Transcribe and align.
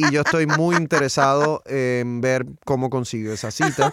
y 0.00 0.12
yo 0.12 0.22
estoy 0.22 0.46
muy 0.46 0.76
interesado 0.76 1.62
en 1.66 2.20
ver 2.20 2.46
cómo 2.64 2.90
consigo 2.90 3.32
esa 3.32 3.50
cita. 3.50 3.92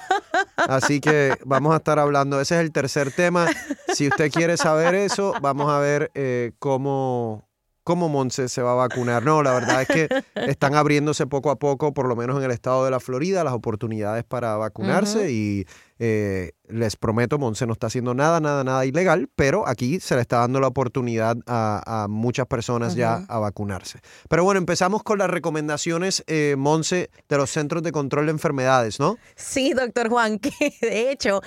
Así 0.55 1.00
que 1.00 1.38
vamos 1.45 1.73
a 1.73 1.77
estar 1.77 2.00
hablando, 2.00 2.39
ese 2.39 2.55
es 2.55 2.61
el 2.61 2.72
tercer 2.72 3.11
tema. 3.11 3.47
Si 3.94 4.08
usted 4.08 4.31
quiere 4.31 4.58
saber 4.58 4.95
eso, 4.95 5.33
vamos 5.41 5.69
a 5.69 5.80
ver 5.80 6.11
eh, 6.13 6.52
cómo, 6.59 7.47
cómo 7.84 8.09
Monse 8.09 8.50
se 8.50 8.62
va 8.62 8.72
a 8.72 8.75
vacunar. 8.75 9.23
No, 9.23 9.44
la 9.44 9.53
verdad 9.53 9.81
es 9.81 9.88
que 9.88 10.09
están 10.35 10.75
abriéndose 10.75 11.28
poco 11.28 11.51
a 11.51 11.59
poco, 11.59 11.94
por 11.94 12.07
lo 12.07 12.16
menos 12.16 12.38
en 12.38 12.44
el 12.44 12.51
estado 12.51 12.85
de 12.85 12.91
la 12.91 13.00
Florida, 13.00 13.44
las 13.44 13.53
oportunidades 13.53 14.23
para 14.23 14.56
vacunarse 14.56 15.31
y 15.31 15.66
eh, 16.00 16.52
les 16.68 16.96
prometo, 16.96 17.38
Monse 17.38 17.66
no 17.66 17.74
está 17.74 17.88
haciendo 17.88 18.13
nada, 18.13 18.40
nada, 18.40 18.63
nada 18.63 18.85
ilegal, 18.85 19.30
pero 19.35 19.68
aquí 19.68 20.00
se 20.00 20.16
le 20.16 20.22
está 20.22 20.40
dando 20.40 20.59
la 20.59 20.68
oportunidad 20.68 21.38
a, 21.47 22.08
muchas 22.09 22.46
personas 22.47 22.96
ya 22.96 23.25
a 23.28 23.40
vacunarse. 23.40 24.00
Pero 24.30 24.44
bueno, 24.44 24.58
empezamos 24.58 25.03
con 25.03 25.18
las 25.18 25.30
recomendaciones, 25.30 26.24
eh, 26.28 26.56
Monse, 26.58 27.09
de 27.30 27.38
los 27.38 27.50
Centros 27.50 27.84
de 27.84 27.91
Control 27.91 28.25
de 28.25 28.31
Enfermedades, 28.31 29.00
¿no? 29.00 29.18
Sí, 29.35 29.74
doctor 29.74 30.09
Juan, 30.09 30.40
que 30.40 30.52
de 30.81 31.12
hecho, 31.12 31.41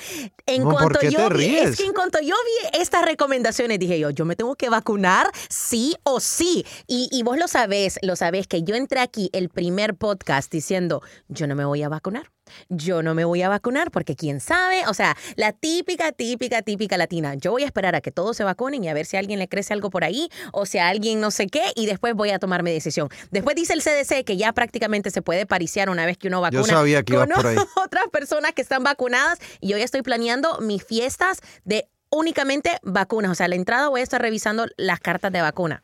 en 0.47 0.65
cuanto 0.65 1.01
yo 1.03 1.29
vi, 1.31 1.57
es 1.57 1.77
que 1.77 1.85
en 1.85 1.93
cuanto 1.93 2.19
yo 2.21 2.35
vi 2.35 2.81
estas 2.81 3.05
recomendaciones, 3.05 3.79
dije 3.79 3.99
yo, 3.99 4.11
yo 4.11 4.25
me 4.25 4.37
tengo 4.37 4.55
que 4.57 4.69
vacunar 4.69 5.31
sí 5.49 5.95
o 6.03 6.21
sí. 6.21 6.65
Y, 6.87 7.09
y 7.13 7.23
vos 7.23 7.39
lo 7.39 7.49
sabés, 7.49 7.99
lo 8.03 8.17
sabés 8.17 8.47
que 8.47 8.63
yo 8.63 8.75
entré 8.75 9.01
aquí 9.01 9.31
el 9.33 9.49
primer 9.49 9.97
podcast 9.97 10.51
diciendo, 10.51 11.03
yo 11.29 11.47
no 11.47 11.55
me 11.55 11.65
voy 11.65 11.83
a 11.83 11.89
vacunar 11.89 12.31
yo 12.69 13.03
no 13.03 13.15
me 13.15 13.25
voy 13.25 13.43
a 13.43 13.49
vacunar 13.49 13.91
porque 13.91 14.17
quién 14.17 14.41
sabe, 14.41 14.87
o 14.87 14.95
sea, 14.95 15.17
la 15.37 15.53
típica, 15.53 16.13
típica, 16.13 16.63
típica 16.63 16.97
latina. 16.97 17.35
Yo 17.35 17.51
voy 17.53 17.63
a 17.63 17.67
esperar 17.67 17.95
a 17.95 18.01
que 18.01 18.11
todos 18.11 18.37
se 18.37 18.45
vacunen 18.45 18.85
y 18.85 18.89
a 18.89 18.95
ver 18.95 19.07
si 19.07 19.17
a 19.17 19.21
alguien 19.21 19.39
le 19.39 19.49
crece 19.49 19.73
algo 19.73 19.91
por 19.91 20.05
ahí 20.05 20.29
o 20.53 20.67
si 20.67 20.79
a 20.79 20.89
alguien 20.89 21.21
no 21.21 21.31
sé 21.31 21.47
qué 21.47 21.73
y 21.75 21.87
después 21.87 22.15
voy 22.15 22.31
a 22.31 22.39
tomar 22.39 22.63
mi 22.63 22.73
decisión. 22.73 23.09
Después 23.31 23.57
dice 23.57 23.73
el 23.73 23.83
CDC 23.83 24.25
que 24.25 24.37
ya 24.37 24.53
prácticamente 24.53 25.11
se 25.11 25.23
puede 25.23 25.47
pariciar 25.47 25.91
una 25.91 26.07
vez 26.07 26.19
que 26.19 26.29
uno 26.29 26.41
vacuna. 26.41 26.63
Yo 26.63 26.67
sabía 26.67 27.03
que 27.03 27.15
iba 27.15 27.27
por 27.27 27.47
ahí. 27.47 27.57
Otras 27.77 28.09
personas 28.13 28.53
que 28.53 28.63
están 28.63 28.83
vacunadas 28.85 29.39
y 29.61 29.69
yo 29.69 29.79
ya 29.79 29.85
estoy 29.85 30.03
planeando 30.03 30.59
mis 30.61 30.85
fiestas 30.85 31.41
de 31.65 31.89
únicamente 32.11 32.79
vacunas. 32.83 33.31
O 33.31 33.35
sea, 33.35 33.49
la 33.49 33.55
entrada 33.55 33.89
voy 33.89 34.01
a 34.01 34.05
estar 34.05 34.21
revisando 34.21 34.67
las 34.77 35.01
cartas 35.01 35.33
de 35.33 35.41
vacuna. 35.41 35.83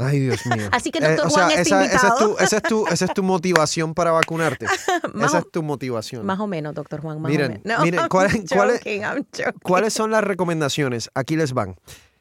Ay, 0.00 0.20
Dios 0.20 0.44
mío. 0.46 0.68
Así 0.72 0.90
que 0.90 0.98
el 0.98 1.16
doctor 1.16 1.26
eh, 1.26 1.34
Juan 1.34 1.50
está 1.52 1.84
esa, 1.84 2.08
es 2.08 2.14
tu, 2.16 2.36
esa, 2.38 2.56
es 2.56 2.62
tu, 2.62 2.86
esa 2.86 3.04
es 3.04 3.14
tu 3.14 3.22
motivación 3.22 3.94
para 3.94 4.12
vacunarte. 4.12 4.66
esa 5.24 5.38
es 5.38 5.50
tu 5.50 5.62
motivación. 5.62 6.24
Más 6.24 6.40
o 6.40 6.46
menos, 6.46 6.74
doctor 6.74 7.00
Juan. 7.00 7.20
Más 7.20 7.30
miren, 7.30 7.62
o 7.64 7.68
menos. 7.68 7.82
miren, 7.82 8.08
¿cuáles, 9.62 9.92
son 9.92 10.10
las 10.10 10.24
recomendaciones? 10.24 11.10
Aquí 11.14 11.36
les 11.36 11.52
van. 11.52 11.76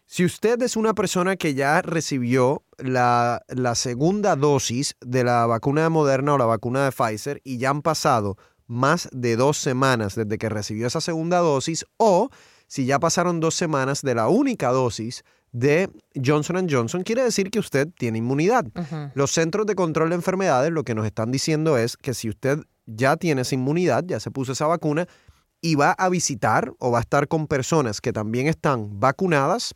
Si 0.06 0.25
usted 0.25 0.62
es 0.63 0.75
una 0.75 0.94
persona 0.94 1.35
que 1.35 1.53
ya 1.53 1.81
recibió 1.81 2.63
la, 2.78 3.44
la 3.47 3.75
segunda 3.75 4.35
dosis 4.35 4.95
de 5.01 5.23
la 5.23 5.45
vacuna 5.45 5.84
de 5.84 5.89
Moderna 5.89 6.34
o 6.34 6.38
la 6.38 6.45
vacuna 6.45 6.84
de 6.84 6.91
Pfizer 6.91 7.41
y 7.44 7.59
ya 7.59 7.69
han 7.69 7.84
pasado 7.84 8.38
más 8.66 9.09
de 9.12 9.35
dos 9.35 9.57
semanas 9.57 10.16
desde 10.16 10.38
que 10.38 10.50
recibió 10.50 10.88
esa 10.88 11.01
segunda 11.01 11.39
dosis 11.39 11.85
o 11.97 12.29
si 12.68 12.85
ya 12.85 13.00
pasaron 13.00 13.39
dos 13.39 13.56
semanas 13.56 14.01
de 14.01 14.16
la 14.16 14.29
única 14.29 14.69
dosis 14.69 15.23
de 15.51 15.89
Johnson 16.23 16.67
Johnson, 16.69 17.03
quiere 17.03 17.23
decir 17.23 17.49
que 17.49 17.59
usted 17.59 17.87
tiene 17.97 18.19
inmunidad. 18.19 18.65
Los 19.13 19.31
centros 19.31 19.65
de 19.65 19.75
control 19.75 20.09
de 20.09 20.15
enfermedades 20.15 20.71
lo 20.71 20.83
que 20.83 20.95
nos 20.95 21.05
están 21.05 21.31
diciendo 21.31 21.77
es 21.77 21.97
que 21.97 22.13
si 22.13 22.29
usted 22.29 22.59
ya 22.85 23.17
tiene 23.17 23.41
esa 23.41 23.55
inmunidad, 23.55 24.03
ya 24.05 24.19
se 24.19 24.31
puso 24.31 24.51
esa 24.51 24.67
vacuna 24.67 25.07
y 25.61 25.75
va 25.75 25.91
a 25.91 26.09
visitar 26.09 26.71
o 26.79 26.91
va 26.91 26.99
a 26.99 27.01
estar 27.01 27.27
con 27.27 27.47
personas 27.47 28.01
que 28.01 28.13
también 28.13 28.47
están 28.47 28.99
vacunadas, 28.99 29.75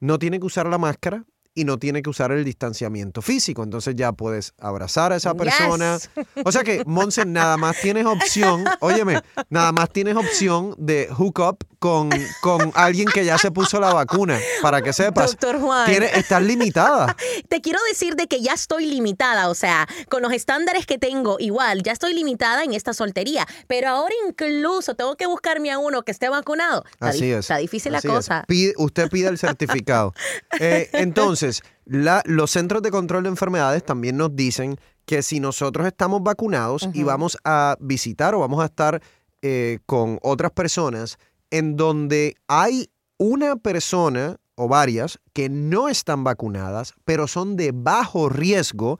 no 0.00 0.18
tiene 0.18 0.40
que 0.40 0.46
usar 0.46 0.66
la 0.66 0.78
máscara, 0.78 1.24
y 1.58 1.64
no 1.64 1.76
tiene 1.76 2.02
que 2.02 2.10
usar 2.10 2.30
el 2.30 2.44
distanciamiento 2.44 3.20
físico. 3.20 3.64
Entonces 3.64 3.96
ya 3.96 4.12
puedes 4.12 4.52
abrazar 4.60 5.12
a 5.12 5.16
esa 5.16 5.34
persona. 5.34 5.98
O 6.44 6.52
sea 6.52 6.62
que, 6.62 6.84
Monse, 6.86 7.26
nada 7.26 7.56
más 7.56 7.80
tienes 7.80 8.06
opción, 8.06 8.64
óyeme, 8.80 9.20
nada 9.50 9.72
más 9.72 9.90
tienes 9.90 10.14
opción 10.14 10.74
de 10.78 11.08
hook 11.10 11.40
up 11.40 11.58
con, 11.78 12.10
con 12.40 12.72
alguien 12.74 13.08
que 13.08 13.24
ya 13.24 13.38
se 13.38 13.50
puso 13.50 13.80
la 13.80 13.92
vacuna, 13.92 14.38
para 14.62 14.82
que 14.82 14.92
sepas. 14.92 15.32
Doctor 15.32 15.60
Juan. 15.60 15.90
estás 15.90 16.42
limitada. 16.42 17.16
Te 17.48 17.60
quiero 17.60 17.78
decir 17.88 18.16
de 18.16 18.26
que 18.26 18.40
ya 18.40 18.52
estoy 18.52 18.86
limitada, 18.86 19.48
o 19.48 19.54
sea, 19.54 19.86
con 20.08 20.22
los 20.22 20.32
estándares 20.32 20.86
que 20.86 20.98
tengo, 20.98 21.36
igual, 21.38 21.82
ya 21.82 21.92
estoy 21.92 22.14
limitada 22.14 22.64
en 22.64 22.74
esta 22.74 22.92
soltería, 22.92 23.46
pero 23.66 23.88
ahora 23.88 24.14
incluso 24.26 24.94
tengo 24.94 25.16
que 25.16 25.26
buscarme 25.26 25.70
a 25.70 25.78
uno 25.78 26.02
que 26.02 26.12
esté 26.12 26.28
vacunado. 26.28 26.84
Así 27.00 27.30
es. 27.30 27.40
Está 27.40 27.58
difícil 27.58 27.92
la 27.92 28.02
cosa. 28.02 28.44
usted 28.76 29.08
pide 29.08 29.28
el 29.28 29.38
certificado. 29.38 30.14
Eh, 30.60 30.88
entonces, 30.94 31.62
los 31.86 32.50
centros 32.50 32.82
de 32.82 32.90
control 32.90 33.22
de 33.22 33.28
enfermedades 33.28 33.84
también 33.84 34.16
nos 34.16 34.34
dicen 34.34 34.78
que 35.04 35.22
si 35.22 35.40
nosotros 35.40 35.86
estamos 35.86 36.22
vacunados 36.22 36.88
y 36.92 37.02
vamos 37.02 37.38
a 37.44 37.76
visitar 37.80 38.34
o 38.34 38.40
vamos 38.40 38.60
a 38.60 38.66
estar 38.66 39.00
eh, 39.40 39.78
con 39.86 40.18
otras 40.22 40.50
personas 40.50 41.18
en 41.50 41.76
donde 41.76 42.36
hay 42.46 42.90
una 43.18 43.56
persona 43.56 44.36
o 44.54 44.68
varias 44.68 45.20
que 45.32 45.48
no 45.48 45.88
están 45.88 46.24
vacunadas, 46.24 46.94
pero 47.04 47.28
son 47.28 47.56
de 47.56 47.72
bajo 47.72 48.28
riesgo, 48.28 48.98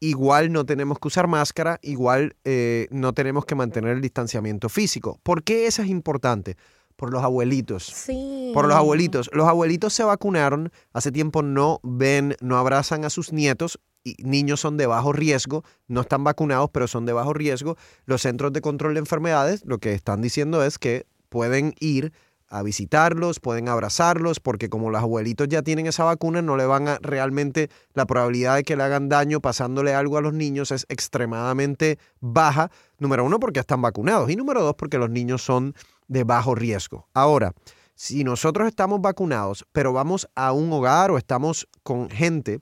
igual 0.00 0.52
no 0.52 0.64
tenemos 0.64 0.98
que 0.98 1.08
usar 1.08 1.26
máscara, 1.26 1.78
igual 1.82 2.36
eh, 2.44 2.86
no 2.90 3.12
tenemos 3.12 3.44
que 3.44 3.54
mantener 3.54 3.96
el 3.96 4.00
distanciamiento 4.00 4.68
físico. 4.68 5.18
¿Por 5.22 5.42
qué 5.42 5.66
eso 5.66 5.82
es 5.82 5.88
importante? 5.88 6.56
por 6.94 7.10
los 7.10 7.24
abuelitos. 7.24 7.84
Sí. 7.84 8.52
Por 8.54 8.68
los 8.68 8.76
abuelitos. 8.76 9.28
Los 9.32 9.48
abuelitos 9.48 9.92
se 9.92 10.04
vacunaron, 10.04 10.70
hace 10.92 11.10
tiempo 11.10 11.42
no 11.42 11.80
ven, 11.82 12.36
no 12.40 12.58
abrazan 12.58 13.04
a 13.04 13.10
sus 13.10 13.32
nietos 13.32 13.80
niños 14.18 14.60
son 14.60 14.76
de 14.76 14.86
bajo 14.86 15.12
riesgo, 15.12 15.64
no 15.86 16.02
están 16.02 16.24
vacunados, 16.24 16.70
pero 16.72 16.88
son 16.88 17.06
de 17.06 17.12
bajo 17.12 17.32
riesgo, 17.32 17.76
los 18.04 18.22
centros 18.22 18.52
de 18.52 18.60
control 18.60 18.94
de 18.94 19.00
enfermedades 19.00 19.62
lo 19.64 19.78
que 19.78 19.94
están 19.94 20.22
diciendo 20.22 20.64
es 20.64 20.78
que 20.78 21.06
pueden 21.32 21.74
ir 21.80 22.12
a 22.46 22.62
visitarlos, 22.62 23.40
pueden 23.40 23.70
abrazarlos, 23.70 24.38
porque 24.38 24.68
como 24.68 24.90
los 24.90 25.00
abuelitos 25.00 25.48
ya 25.48 25.62
tienen 25.62 25.86
esa 25.86 26.04
vacuna, 26.04 26.42
no 26.42 26.58
le 26.58 26.66
van 26.66 26.86
a 26.86 26.98
realmente 27.00 27.70
la 27.94 28.04
probabilidad 28.04 28.56
de 28.56 28.62
que 28.62 28.76
le 28.76 28.82
hagan 28.82 29.08
daño 29.08 29.40
pasándole 29.40 29.94
algo 29.94 30.18
a 30.18 30.20
los 30.20 30.34
niños 30.34 30.70
es 30.70 30.84
extremadamente 30.90 31.98
baja. 32.20 32.70
Número 32.98 33.24
uno, 33.24 33.40
porque 33.40 33.60
están 33.60 33.80
vacunados. 33.80 34.28
Y 34.28 34.36
número 34.36 34.62
dos, 34.62 34.74
porque 34.74 34.98
los 34.98 35.08
niños 35.08 35.42
son 35.42 35.74
de 36.08 36.24
bajo 36.24 36.54
riesgo. 36.54 37.08
Ahora, 37.14 37.54
si 37.94 38.22
nosotros 38.22 38.68
estamos 38.68 39.00
vacunados, 39.00 39.64
pero 39.72 39.94
vamos 39.94 40.28
a 40.34 40.52
un 40.52 40.70
hogar 40.74 41.10
o 41.10 41.16
estamos 41.16 41.66
con 41.82 42.10
gente 42.10 42.58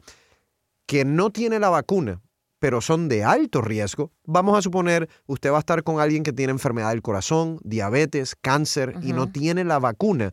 que 0.87 1.05
no 1.05 1.31
tiene 1.31 1.58
la 1.58 1.69
vacuna, 1.69 2.20
pero 2.60 2.80
son 2.80 3.08
de 3.08 3.24
alto 3.24 3.62
riesgo, 3.62 4.12
vamos 4.24 4.56
a 4.56 4.62
suponer 4.62 5.08
usted 5.26 5.50
va 5.50 5.56
a 5.56 5.60
estar 5.60 5.82
con 5.82 5.98
alguien 5.98 6.22
que 6.22 6.32
tiene 6.32 6.52
enfermedad 6.52 6.90
del 6.90 7.02
corazón, 7.02 7.58
diabetes, 7.64 8.36
cáncer 8.40 8.94
y 9.02 9.12
no 9.12 9.32
tiene 9.32 9.64
la 9.64 9.80
vacuna. 9.80 10.32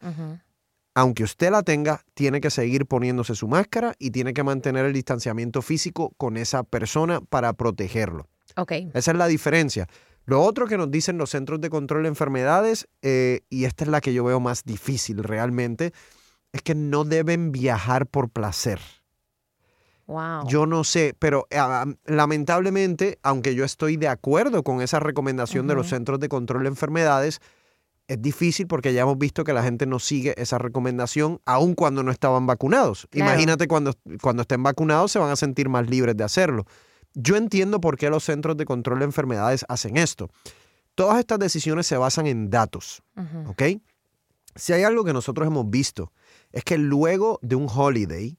Aunque 0.94 1.24
usted 1.24 1.52
la 1.52 1.64
tenga, 1.64 2.02
tiene 2.14 2.42
que 2.42 2.50
seguir 2.50 2.86
poniéndose 2.86 3.36
su 3.36 3.48
máscara 3.48 3.94
y 3.98 4.12
tiene 4.12 4.34
que 4.34 4.44
mantener 4.44 4.86
el 4.86 4.94
distanciamiento 4.94 5.62
físico 5.62 6.14
con 6.18 6.38
esa 6.38 6.64
persona 6.64 7.22
para 7.22 7.54
protegerlo. 7.54 8.28
Okay. 8.56 8.90
Esa 8.94 9.12
es 9.12 9.18
la 9.18 9.28
diferencia. 9.28 9.88
Lo 10.26 10.42
otro 10.42 10.68
que 10.68 10.78
nos 10.78 10.92
dicen 10.92 11.18
los 11.18 11.30
centros 11.30 11.62
de 11.62 11.70
control 11.70 12.04
de 12.04 12.10
enfermedades, 12.10 12.88
eh, 13.02 13.42
y 13.50 13.66
esta 13.66 13.86
es 13.86 13.90
la 13.90 14.02
que 14.02 14.14
yo 14.14 14.24
veo 14.24 14.40
más 14.40 14.64
difícil 14.66 15.24
realmente, 15.24 15.94
es 16.52 16.62
que 16.64 16.76
no 16.76 17.06
deben 17.06 17.52
viajar 17.52 18.08
por 18.08 18.30
placer. 18.30 18.80
Yo 20.48 20.66
no 20.66 20.84
sé, 20.84 21.16
pero 21.20 21.48
ah, 21.56 21.86
lamentablemente, 22.06 23.20
aunque 23.24 23.56
yo 23.56 23.66
estoy 23.66 23.98
de 23.98 24.08
acuerdo 24.08 24.64
con 24.64 24.82
esa 24.82 25.00
recomendación 25.00 25.68
de 25.68 25.76
los 25.76 25.90
centros 25.90 26.20
de 26.20 26.30
control 26.30 26.64
de 26.64 26.70
enfermedades, 26.70 27.42
es 28.08 28.22
difícil 28.22 28.68
porque 28.68 28.94
ya 28.94 29.02
hemos 29.02 29.18
visto 29.18 29.44
que 29.44 29.52
la 29.52 29.64
gente 29.64 29.86
no 29.86 30.00
sigue 30.00 30.34
esa 30.38 30.58
recomendación 30.58 31.42
aun 31.46 31.76
cuando 31.76 32.04
no 32.04 32.12
estaban 32.12 32.48
vacunados. 32.48 33.08
Imagínate 33.12 33.68
cuando, 33.68 33.94
cuando 34.22 34.44
estén 34.44 34.64
vacunados 34.64 35.12
se 35.12 35.20
van 35.20 35.30
a 35.30 35.36
sentir 35.36 35.68
más 35.68 35.90
libres 35.90 36.16
de 36.16 36.24
hacerlo. 36.24 36.66
Yo 37.14 37.36
entiendo 37.36 37.82
por 37.82 37.98
qué 37.98 38.10
los 38.10 38.24
centros 38.24 38.56
de 38.56 38.66
control 38.66 39.00
de 39.00 39.06
enfermedades 39.06 39.66
hacen 39.68 39.98
esto. 39.98 40.30
Todas 40.96 41.20
estas 41.20 41.40
decisiones 41.40 41.86
se 41.86 41.98
basan 41.98 42.28
en 42.28 42.50
datos, 42.50 43.04
¿ok? 43.46 43.64
Si 44.56 44.74
hay 44.74 44.84
algo 44.84 45.04
que 45.04 45.14
nosotros 45.14 45.46
hemos 45.46 45.70
visto, 45.70 46.12
es 46.52 46.64
que 46.64 46.78
luego 46.78 47.40
de 47.44 47.56
un 47.56 47.68
holiday, 47.70 48.38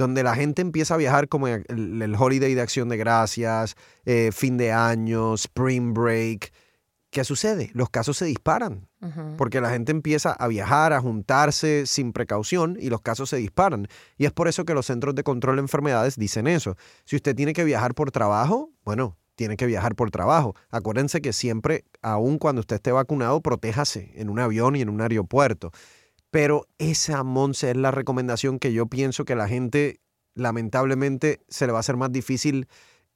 donde 0.00 0.22
la 0.22 0.34
gente 0.34 0.62
empieza 0.62 0.94
a 0.94 0.96
viajar 0.96 1.28
como 1.28 1.46
el, 1.46 2.16
holiday 2.18 2.54
de 2.54 2.62
acción 2.62 2.88
de 2.88 2.96
gracias, 2.96 3.76
eh, 4.06 4.30
fin 4.32 4.56
de 4.56 4.72
año, 4.72 5.34
spring 5.34 5.92
break. 5.92 6.52
¿Qué 7.10 7.22
sucede? 7.24 7.70
Los 7.74 7.90
casos 7.90 8.16
se 8.16 8.24
disparan, 8.24 8.88
porque 9.36 9.60
la 9.60 9.70
gente 9.70 9.90
empieza 9.90 10.32
a 10.32 10.46
viajar, 10.46 10.92
a 10.92 11.00
juntarse 11.00 11.84
sin 11.86 12.12
precaución 12.12 12.76
y 12.80 12.88
los 12.88 13.00
casos 13.00 13.28
se 13.30 13.36
disparan. 13.36 13.88
Y 14.16 14.26
es 14.26 14.32
por 14.32 14.46
eso 14.46 14.64
que 14.64 14.74
los 14.74 14.86
centros 14.86 15.16
de 15.16 15.24
control 15.24 15.56
de 15.56 15.62
enfermedades 15.62 16.16
dicen 16.16 16.46
eso. 16.46 16.76
Si 17.04 17.16
usted 17.16 17.34
tiene 17.34 17.52
que 17.52 17.64
viajar 17.64 17.94
por 17.94 18.12
trabajo, 18.12 18.70
bueno, 18.84 19.18
tiene 19.34 19.56
que 19.56 19.66
viajar 19.66 19.96
por 19.96 20.12
trabajo. 20.12 20.54
Acuérdense 20.70 21.20
que 21.20 21.32
siempre, 21.32 21.84
aun 22.00 22.38
cuando 22.38 22.60
usted 22.60 22.76
esté 22.76 22.92
vacunado, 22.92 23.40
protéjase 23.40 24.12
en 24.14 24.30
un 24.30 24.38
avión 24.38 24.76
y 24.76 24.82
en 24.82 24.88
un 24.88 25.00
aeropuerto. 25.00 25.72
Pero 26.30 26.66
esa, 26.78 27.22
Monse, 27.24 27.70
es 27.70 27.76
la 27.76 27.90
recomendación 27.90 28.58
que 28.58 28.72
yo 28.72 28.86
pienso 28.86 29.24
que 29.24 29.34
la 29.34 29.48
gente, 29.48 30.00
lamentablemente, 30.34 31.40
se 31.48 31.66
le 31.66 31.72
va 31.72 31.78
a 31.78 31.80
hacer 31.80 31.96
más 31.96 32.12
difícil 32.12 32.68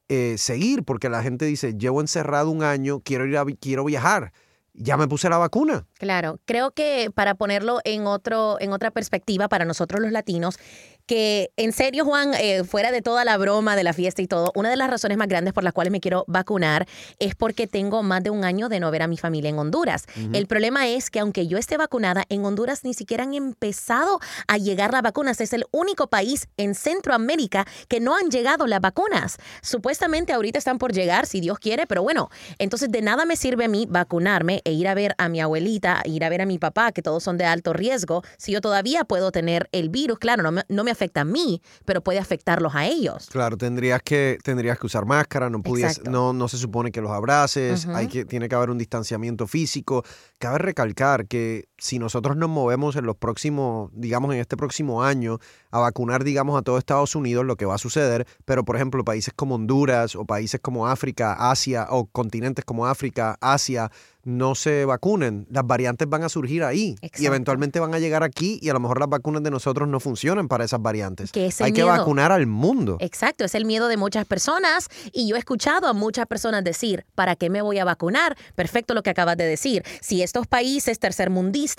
eh, 0.08 0.37
seguir, 0.37 0.84
porque 0.84 1.08
la 1.08 1.22
gente 1.22 1.44
dice, 1.44 1.75
llevo 1.75 2.00
encerrado 2.00 2.50
un 2.50 2.62
año, 2.62 3.00
quiero 3.00 3.26
ir 3.26 3.37
a, 3.38 3.44
quiero 3.61 3.84
viajar 3.84 4.32
ya 4.75 4.97
me 4.97 5.09
puse 5.09 5.29
la 5.29 5.38
vacuna. 5.38 5.87
Claro, 5.94 6.41
creo 6.44 6.73
que 6.73 7.11
para 7.15 7.35
ponerlo 7.35 7.81
en 7.85 8.06
otro 8.06 8.59
en 8.61 8.73
otra 8.73 8.91
perspectiva 8.91 9.49
para 9.49 9.65
nosotros 9.65 10.00
los 10.00 10.12
latinos, 10.12 10.59
que 11.06 11.50
en 11.56 11.73
serio, 11.73 12.05
Juan, 12.05 12.32
eh, 12.35 12.65
fuera 12.65 12.91
de 12.91 13.03
toda 13.03 13.25
la 13.25 13.37
broma 13.37 13.76
de 13.76 13.85
la 13.85 13.93
fiesta 13.93 14.23
y 14.23 14.26
todo, 14.26 14.53
una 14.55 14.71
de 14.71 14.76
las 14.76 14.88
razones 14.88 15.19
más 15.19 15.29
grandes 15.29 15.53
por 15.53 15.62
las 15.62 15.73
cuales 15.75 15.91
me 15.91 16.00
quiero 16.00 16.25
vacunar 16.29 16.87
es 17.19 17.35
porque 17.35 17.67
tengo 17.67 18.03
más 18.03 18.23
de 18.23 18.31
un 18.31 18.44
año 18.44 18.69
de 18.69 18.81
no 18.81 18.91
ver 18.91 19.03
a 19.03 19.06
mi 19.06 19.17
familia 19.17 19.50
en 19.50 19.59
Honduras. 19.59 20.06
El 20.32 20.47
problema 20.47 20.88
es 20.88 21.11
que 21.11 21.20
aunque 21.20 21.47
yo 21.47 21.59
esté 21.59 21.77
vacunada, 21.77 22.25
en 22.29 22.44
Honduras 22.44 22.85
ni 22.85 22.94
siquiera 22.94 23.25
han 23.25 23.35
empezado 23.35 24.19
a 24.49 24.56
llegar 24.56 24.93
las 24.93 25.03
vacunas. 25.03 25.41
Es 25.41 25.53
el 25.53 25.65
único 25.73 26.09
país 26.09 26.49
en 26.56 26.75
Centroamérica 26.75 27.67
que 27.88 28.00
no 28.00 28.17
han 28.17 28.31
llegado 28.31 28.67
las 28.67 28.81
vacunas. 28.81 29.37
Supuestamente 29.62 30.32
ahorita 30.32 30.59
están 30.59 30.79
por 30.79 30.93
llegar, 30.93 31.27
si 31.27 31.41
Dios 31.41 31.59
quiere, 31.59 31.87
pero 31.87 32.03
bueno, 32.03 32.31
entonces 32.59 32.91
de 32.91 33.03
nada 33.03 33.27
me 33.27 33.37
sirve 33.37 33.67
a 33.67 33.69
mí 33.69 33.87
vacunarme 33.88 34.62
e 34.64 34.72
ir 34.72 34.88
a 34.88 34.94
ver 34.94 35.14
a 35.19 35.28
mi 35.28 35.40
abuelita, 35.40 36.02
ir 36.05 36.25
a 36.25 36.28
ver 36.28 36.43
a 36.43 36.46
mi 36.46 36.58
papá, 36.58 36.93
que 36.93 37.02
todos 37.02 37.22
son 37.22 37.38
de 37.38 37.44
alto 37.44 37.72
riesgo, 37.72 38.22
si 38.37 38.52
yo 38.52 38.61
todavía 38.61 39.05
puedo 39.05 39.31
tener 39.31 39.69
el 39.72 39.90
virus. 39.90 40.19
Claro, 40.19 40.43
no 40.43 40.52
me, 40.52 40.62
no 40.69 40.84
me 40.84 40.90
afecta 40.90 41.22
a 41.22 41.25
mí, 41.25 41.62
pero 41.84 42.02
puede 42.02 42.19
afectarlos 42.19 42.75
a 42.75 42.87
ellos. 42.87 43.28
Claro, 43.31 43.56
tendrías 43.56 44.02
que, 44.02 44.38
tendrías 44.43 44.78
que 44.78 44.87
usar 44.87 45.05
máscara, 45.05 45.50
no, 45.50 45.62
pudies, 45.62 46.02
no, 46.05 46.32
no 46.32 46.49
se 46.49 46.56
supone 46.56 46.90
que 46.90 47.00
los 47.00 47.11
abraces, 47.11 47.87
hay 47.87 48.08
que, 48.08 48.25
tiene 48.25 48.49
que 48.49 48.55
haber 48.55 48.70
un 48.70 48.78
distanciamiento 48.78 49.46
físico. 49.46 50.05
Cabe 50.38 50.58
recalcar 50.58 51.26
que 51.26 51.69
si 51.84 51.98
nosotros 51.98 52.34
nos 52.34 52.48
movemos 52.48 52.96
en 52.96 53.04
los 53.04 53.14
próximos, 53.14 53.90
digamos 53.92 54.32
en 54.32 54.40
este 54.40 54.56
próximo 54.56 55.02
año, 55.02 55.38
a 55.70 55.81
vacunar, 55.81 56.25
digamos, 56.25 56.58
a 56.58 56.62
todo 56.62 56.78
Estados 56.78 57.14
Unidos, 57.14 57.44
lo 57.44 57.56
que 57.56 57.66
va 57.66 57.75
a 57.75 57.78
suceder, 57.78 58.26
pero 58.46 58.64
por 58.64 58.76
ejemplo, 58.76 59.04
países 59.04 59.34
como 59.36 59.56
Honduras 59.56 60.16
o 60.16 60.25
países 60.25 60.60
como 60.62 60.88
África, 60.88 61.50
Asia 61.50 61.86
o 61.90 62.06
continentes 62.06 62.64
como 62.64 62.86
África, 62.86 63.36
Asia, 63.38 63.90
no 64.25 64.54
se 64.54 64.84
vacunen, 64.84 65.46
las 65.50 65.66
variantes 65.66 66.08
van 66.08 66.22
a 66.22 66.28
surgir 66.28 66.64
ahí 66.64 66.96
y 67.19 67.26
eventualmente 67.26 67.78
van 67.81 67.94
a 67.94 67.98
llegar 67.98 68.22
aquí 68.22 68.58
y 68.62 68.70
a 68.70 68.72
lo 68.72 68.81
mejor 68.81 68.98
las 68.98 69.08
vacunas 69.08 69.42
de 69.42 69.50
nosotros 69.50 69.88
no 69.88 70.00
funcionan 70.00 70.48
para 70.48 70.64
esas 70.64 70.81
variantes. 70.81 71.31
Hay 71.60 71.72
que 71.72 71.82
vacunar 71.82 72.32
al 72.32 72.46
mundo. 72.46 72.96
Exacto, 73.00 73.44
es 73.44 73.54
el 73.54 73.64
miedo 73.64 73.88
de 73.88 73.96
muchas 73.96 74.25
personas 74.25 74.88
y 75.12 75.28
yo 75.28 75.36
he 75.36 75.38
escuchado 75.38 75.86
a 75.86 75.92
muchas 75.92 76.26
personas 76.26 76.64
decir, 76.64 77.04
¿para 77.14 77.36
qué 77.36 77.50
me 77.50 77.62
voy 77.62 77.78
a 77.78 77.84
vacunar? 77.84 78.36
Perfecto 78.54 78.94
lo 78.94 79.02
que 79.02 79.10
acabas 79.10 79.36
de 79.36 79.44
decir. 79.44 79.84
Si 80.00 80.22
estos 80.22 80.46
países 80.46 80.98
tercermundistas 80.98 81.74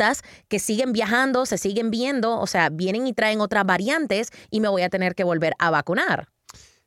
que 0.48 0.60
siguen 0.60 0.94
viajando, 0.94 1.46
se 1.46 1.58
siguen 1.58 1.92
viendo, 1.92 2.40
o 2.40 2.48
sea, 2.48 2.70
vienen 2.70 3.08
y 3.08 3.14
traen 3.14 3.42
otras 3.42 3.66
variantes 3.66 4.30
y 4.50 4.60
me 4.60 4.68
voy 4.68 4.82
a 4.82 4.90
tener 4.90 5.16
que 5.16 5.24
volver 5.24 5.54
a 5.60 5.70
vacunar. 5.70 6.30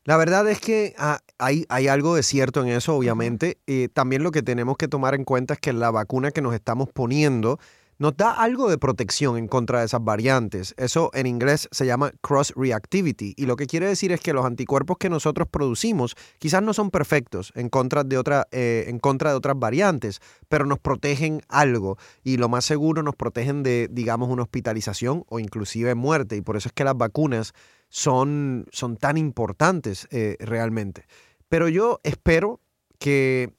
La 0.05 0.16
verdad 0.16 0.49
es 0.49 0.60
que 0.60 0.94
ah, 0.96 1.20
hay, 1.38 1.66
hay, 1.69 1.88
algo 1.88 2.14
de 2.14 2.22
cierto 2.22 2.62
en 2.62 2.69
eso, 2.69 2.96
obviamente. 2.96 3.58
Eh, 3.66 3.88
también 3.93 4.22
lo 4.22 4.31
que 4.31 4.43
tenemos 4.43 4.78
que 4.78 4.88
tomar 4.88 5.14
en 5.14 5.25
cuenta 5.25 5.55
es 5.55 5.60
que 5.60 5.72
la 5.75 5.90
vacuna 5.90 6.31
que 6.31 6.40
nos 6.40 6.55
estamos 6.55 6.88
poniendo 6.88 7.59
nos 7.99 8.17
da 8.17 8.33
algo 8.33 8.71
de 8.71 8.78
protección 8.78 9.37
en 9.37 9.49
contra 9.49 9.81
de 9.81 9.87
esas 9.87 10.02
variantes. 10.02 10.75
Eso 10.76 11.11
en 11.14 11.26
inglés 11.26 11.69
se 11.73 11.85
llama 11.85 12.12
cross 12.21 12.52
reactivity 12.57 13.35
y 13.37 13.47
lo 13.47 13.57
que 13.57 13.67
quiere 13.67 13.88
decir 13.88 14.12
es 14.12 14.21
que 14.21 14.33
los 14.33 14.45
anticuerpos 14.45 14.99
que 14.99 15.11
nosotros 15.11 15.49
producimos 15.50 16.14
quizás 16.38 16.62
no 16.62 16.73
son 16.73 16.90
perfectos 16.90 17.52
en 17.55 17.69
contra 17.69 18.05
de, 18.05 18.45
eh, 18.52 18.85
en 18.88 18.99
contra 18.99 19.31
de 19.31 19.37
otras 19.37 19.59
variantes, 19.59 20.21
pero 20.49 20.64
nos 20.64 20.78
protegen 20.78 21.43
algo 21.49 21.99
y 22.23 22.37
lo 22.37 22.49
más 22.49 22.64
seguro 22.64 23.02
nos 23.02 23.17
protegen 23.17 23.62
de, 23.62 23.88
digamos, 23.90 24.28
una 24.28 24.43
hospitalización 24.43 25.25
o 25.28 25.40
inclusive 25.40 25.95
muerte 25.95 26.37
y 26.37 26.40
por 26.40 26.57
eso 26.57 26.69
es 26.69 26.73
que 26.73 26.85
las 26.85 26.97
vacunas 26.97 27.52
son, 27.88 28.67
son 28.71 28.97
tan 28.97 29.17
importantes 29.17 30.07
eh, 30.11 30.37
realmente. 30.40 31.07
Pero 31.49 31.69
yo 31.69 32.00
espero 32.05 32.61
que 32.99 33.57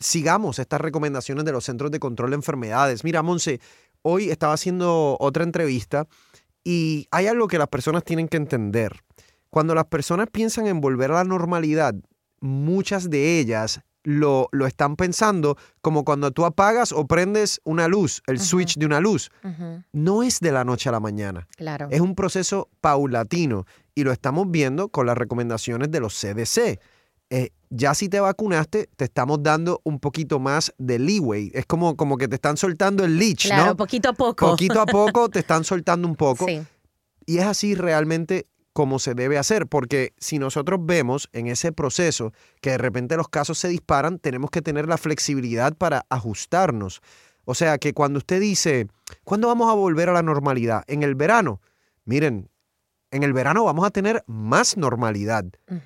sigamos 0.00 0.58
estas 0.58 0.80
recomendaciones 0.80 1.44
de 1.44 1.52
los 1.52 1.64
Centros 1.64 1.90
de 1.90 2.00
Control 2.00 2.30
de 2.30 2.36
Enfermedades. 2.36 3.04
Mira, 3.04 3.22
Monse, 3.22 3.60
hoy 4.02 4.30
estaba 4.30 4.54
haciendo 4.54 5.16
otra 5.20 5.44
entrevista 5.44 6.08
y 6.64 7.06
hay 7.10 7.26
algo 7.26 7.46
que 7.46 7.58
las 7.58 7.68
personas 7.68 8.02
tienen 8.02 8.28
que 8.28 8.38
entender. 8.38 9.00
Cuando 9.50 9.74
las 9.74 9.86
personas 9.86 10.28
piensan 10.30 10.66
en 10.66 10.80
volver 10.80 11.10
a 11.10 11.14
la 11.14 11.24
normalidad, 11.24 11.94
muchas 12.40 13.10
de 13.10 13.38
ellas 13.38 13.80
lo, 14.02 14.48
lo, 14.52 14.66
están 14.66 14.96
pensando 14.96 15.58
como 15.82 16.04
cuando 16.04 16.30
tú 16.30 16.46
apagas 16.46 16.92
o 16.92 17.06
prendes 17.06 17.60
una 17.64 17.86
luz, 17.86 18.22
el 18.26 18.40
switch 18.40 18.76
de 18.76 18.86
una 18.86 19.00
luz. 19.00 19.30
No 19.92 20.22
es 20.22 20.40
de 20.40 20.52
la 20.52 20.64
noche 20.64 20.88
a 20.88 20.92
la 20.92 21.00
mañana. 21.00 21.46
Claro. 21.56 21.88
Es 21.90 22.00
un 22.00 22.14
proceso 22.14 22.70
paulatino 22.80 23.66
y 23.94 24.04
lo 24.04 24.12
estamos 24.12 24.50
viendo 24.50 24.88
con 24.88 25.06
las 25.06 25.18
recomendaciones 25.18 25.90
de 25.90 26.00
los 26.00 26.18
CDC. 26.18 26.80
Eh, 27.30 27.50
ya 27.70 27.94
si 27.94 28.08
te 28.08 28.18
vacunaste, 28.18 28.88
te 28.96 29.04
estamos 29.04 29.42
dando 29.42 29.80
un 29.84 30.00
poquito 30.00 30.40
más 30.40 30.74
de 30.78 30.98
leeway. 30.98 31.52
Es 31.54 31.64
como, 31.66 31.96
como 31.96 32.18
que 32.18 32.26
te 32.26 32.34
están 32.34 32.56
soltando 32.56 33.04
el 33.04 33.16
leech, 33.16 33.46
claro, 33.46 33.76
poquito 33.76 34.08
a 34.08 34.12
poco. 34.12 34.50
Poquito 34.50 34.80
a 34.80 34.86
poco 34.86 35.28
te 35.30 35.38
están 35.38 35.64
soltando 35.64 36.08
un 36.08 36.16
poco. 36.16 36.46
Sí. 36.46 36.60
Y 37.26 37.38
es 37.38 37.44
así 37.44 37.76
realmente 37.76 38.46
como 38.72 38.98
se 38.98 39.14
debe 39.14 39.38
hacer, 39.38 39.66
porque 39.68 40.14
si 40.18 40.38
nosotros 40.38 40.80
vemos 40.82 41.28
en 41.32 41.46
ese 41.46 41.72
proceso 41.72 42.32
que 42.60 42.70
de 42.70 42.78
repente 42.78 43.16
los 43.16 43.28
casos 43.28 43.58
se 43.58 43.68
disparan, 43.68 44.18
tenemos 44.18 44.50
que 44.50 44.62
tener 44.62 44.88
la 44.88 44.98
flexibilidad 44.98 45.74
para 45.76 46.06
ajustarnos. 46.08 47.00
O 47.44 47.54
sea 47.54 47.78
que 47.78 47.94
cuando 47.94 48.18
usted 48.18 48.40
dice, 48.40 48.88
¿cuándo 49.24 49.48
vamos 49.48 49.70
a 49.70 49.74
volver 49.74 50.08
a 50.08 50.12
la 50.12 50.22
normalidad? 50.22 50.82
En 50.86 51.02
el 51.02 51.14
verano. 51.14 51.60
Miren, 52.04 52.49
en 53.10 53.22
el 53.22 53.32
verano 53.32 53.64
vamos 53.64 53.86
a 53.86 53.90
tener 53.90 54.22
más 54.26 54.76
normalidad. 54.76 55.44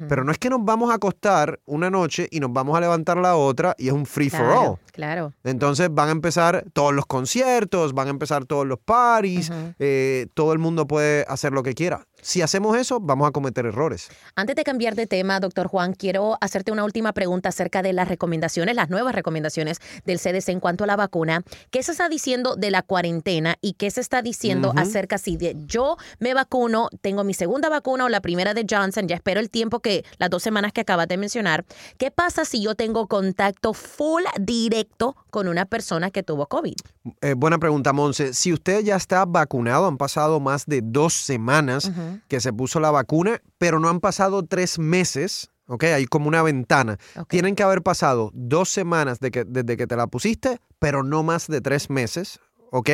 Pero 0.09 0.25
no 0.25 0.33
es 0.33 0.39
que 0.39 0.51
nos 0.51 0.65
vamos 0.65 0.91
a 0.91 0.95
acostar 0.95 1.61
una 1.67 1.91
noche 1.91 2.29
y 2.31 2.41
nos 2.41 2.53
vamos 2.53 2.77
a 2.77 2.81
levantar 2.81 3.17
la 3.17 3.37
otra 3.37 3.75
y 3.79 3.89
es 3.89 3.93
un 3.93 4.07
free 4.07 4.31
for 4.31 4.47
all. 4.47 4.77
Claro. 4.93 5.33
Entonces 5.43 5.89
van 5.93 6.09
a 6.09 6.13
empezar 6.13 6.65
todos 6.73 6.95
los 6.95 7.07
conciertos, 7.07 7.93
van 7.95 8.09
a 8.09 8.11
empezar 8.11 8.45
todos 8.45 8.67
los 8.67 8.79
parties, 8.79 9.51
eh, 9.79 10.27
todo 10.35 10.53
el 10.53 10.59
mundo 10.59 10.87
puede 10.87 11.25
hacer 11.29 11.53
lo 11.53 11.63
que 11.63 11.75
quiera. 11.75 12.07
Si 12.25 12.41
hacemos 12.41 12.75
eso, 12.79 13.01
vamos 13.01 13.29
a 13.29 13.33
cometer 13.33 13.67
errores. 13.67 14.09
Antes 14.35 14.57
de 14.57 14.65
cambiar 14.65 14.95
de 14.95 15.07
tema, 15.07 15.41
doctor 15.41 15.67
Juan, 15.69 15.93
quiero 15.93 16.39
hacerte 16.41 16.73
una 16.73 16.83
última 16.83 17.13
pregunta 17.13 17.51
acerca 17.51 17.83
de 17.83 17.93
las 17.93 18.09
recomendaciones, 18.09 18.75
las 18.75 18.89
nuevas 18.89 19.15
recomendaciones 19.15 19.79
del 20.07 20.19
CDC 20.19 20.49
en 20.49 20.61
cuanto 20.61 20.85
a 20.85 20.87
la 20.87 20.97
vacuna. 20.97 21.43
¿Qué 21.71 21.83
se 21.83 21.93
está 21.93 22.09
diciendo 22.09 22.57
de 22.57 22.71
la 22.71 22.81
cuarentena 22.81 23.57
y 23.61 23.75
qué 23.75 23.91
se 23.91 24.01
está 24.01 24.23
diciendo 24.23 24.73
acerca 24.75 25.19
si 25.19 25.37
de 25.37 25.55
yo 25.67 25.99
me 26.19 26.33
vacuno, 26.33 26.89
tengo 27.03 27.25
mi 27.25 27.35
segunda 27.35 27.69
vacuna 27.69 28.07
o 28.07 28.09
la 28.09 28.23
primera 28.23 28.55
de 28.55 28.65
Johnson, 28.69 29.07
ya 29.07 29.17
espero 29.17 29.39
el 29.39 29.51
tiempo 29.51 29.81
que 29.81 30.07
las 30.17 30.31
dos 30.31 30.43
semanas 30.43 30.73
que 30.73 30.81
acabas 30.81 31.09
de 31.09 31.19
mencionar? 31.19 31.67
¿Qué 31.99 32.11
pasa 32.11 32.47
si 32.47 32.63
yo 32.63 32.75
tengo 32.75 33.07
contacto 33.07 33.75
full 33.75 34.23
directo 34.41 35.15
con 35.29 35.47
una 35.47 35.67
persona 35.67 36.11
que 36.11 36.23
tuvo 36.23 36.47
COVID? 36.47 36.77
Eh, 37.21 37.35
buena 37.35 37.59
pregunta, 37.59 37.93
Monse. 37.93 38.33
Si 38.33 38.51
usted 38.51 38.83
ya 38.83 38.97
está 38.97 39.27
vacunado, 39.27 39.87
han 39.87 39.99
pasado 39.99 40.41
más 40.41 40.65
de 40.65 40.81
dos 40.83 41.13
semanas 41.13 41.93
que 42.29 42.41
se 42.41 42.53
puso 42.53 42.81
la 42.81 42.91
vacuna, 42.91 43.41
pero 43.59 43.81
no 43.81 43.89
han 43.89 44.01
pasado 44.01 44.45
tres 44.45 44.79
meses. 44.79 45.51
¿ok? 45.67 45.85
Hay 45.85 46.07
como 46.07 46.29
una 46.29 46.43
ventana. 46.43 46.99
Tienen 47.29 47.55
que 47.55 47.63
haber 47.63 47.83
pasado 47.83 48.31
dos 48.35 48.69
semanas 48.69 49.21
de 49.21 49.31
que, 49.31 49.45
desde 49.45 49.77
que 49.77 49.87
te 49.87 49.97
la 49.97 50.07
pusiste, 50.07 50.59
pero 50.79 51.03
no 51.03 51.23
más 51.23 51.47
de 51.47 51.61
tres 51.61 51.91
meses, 51.91 52.39
¿ok? 52.71 52.91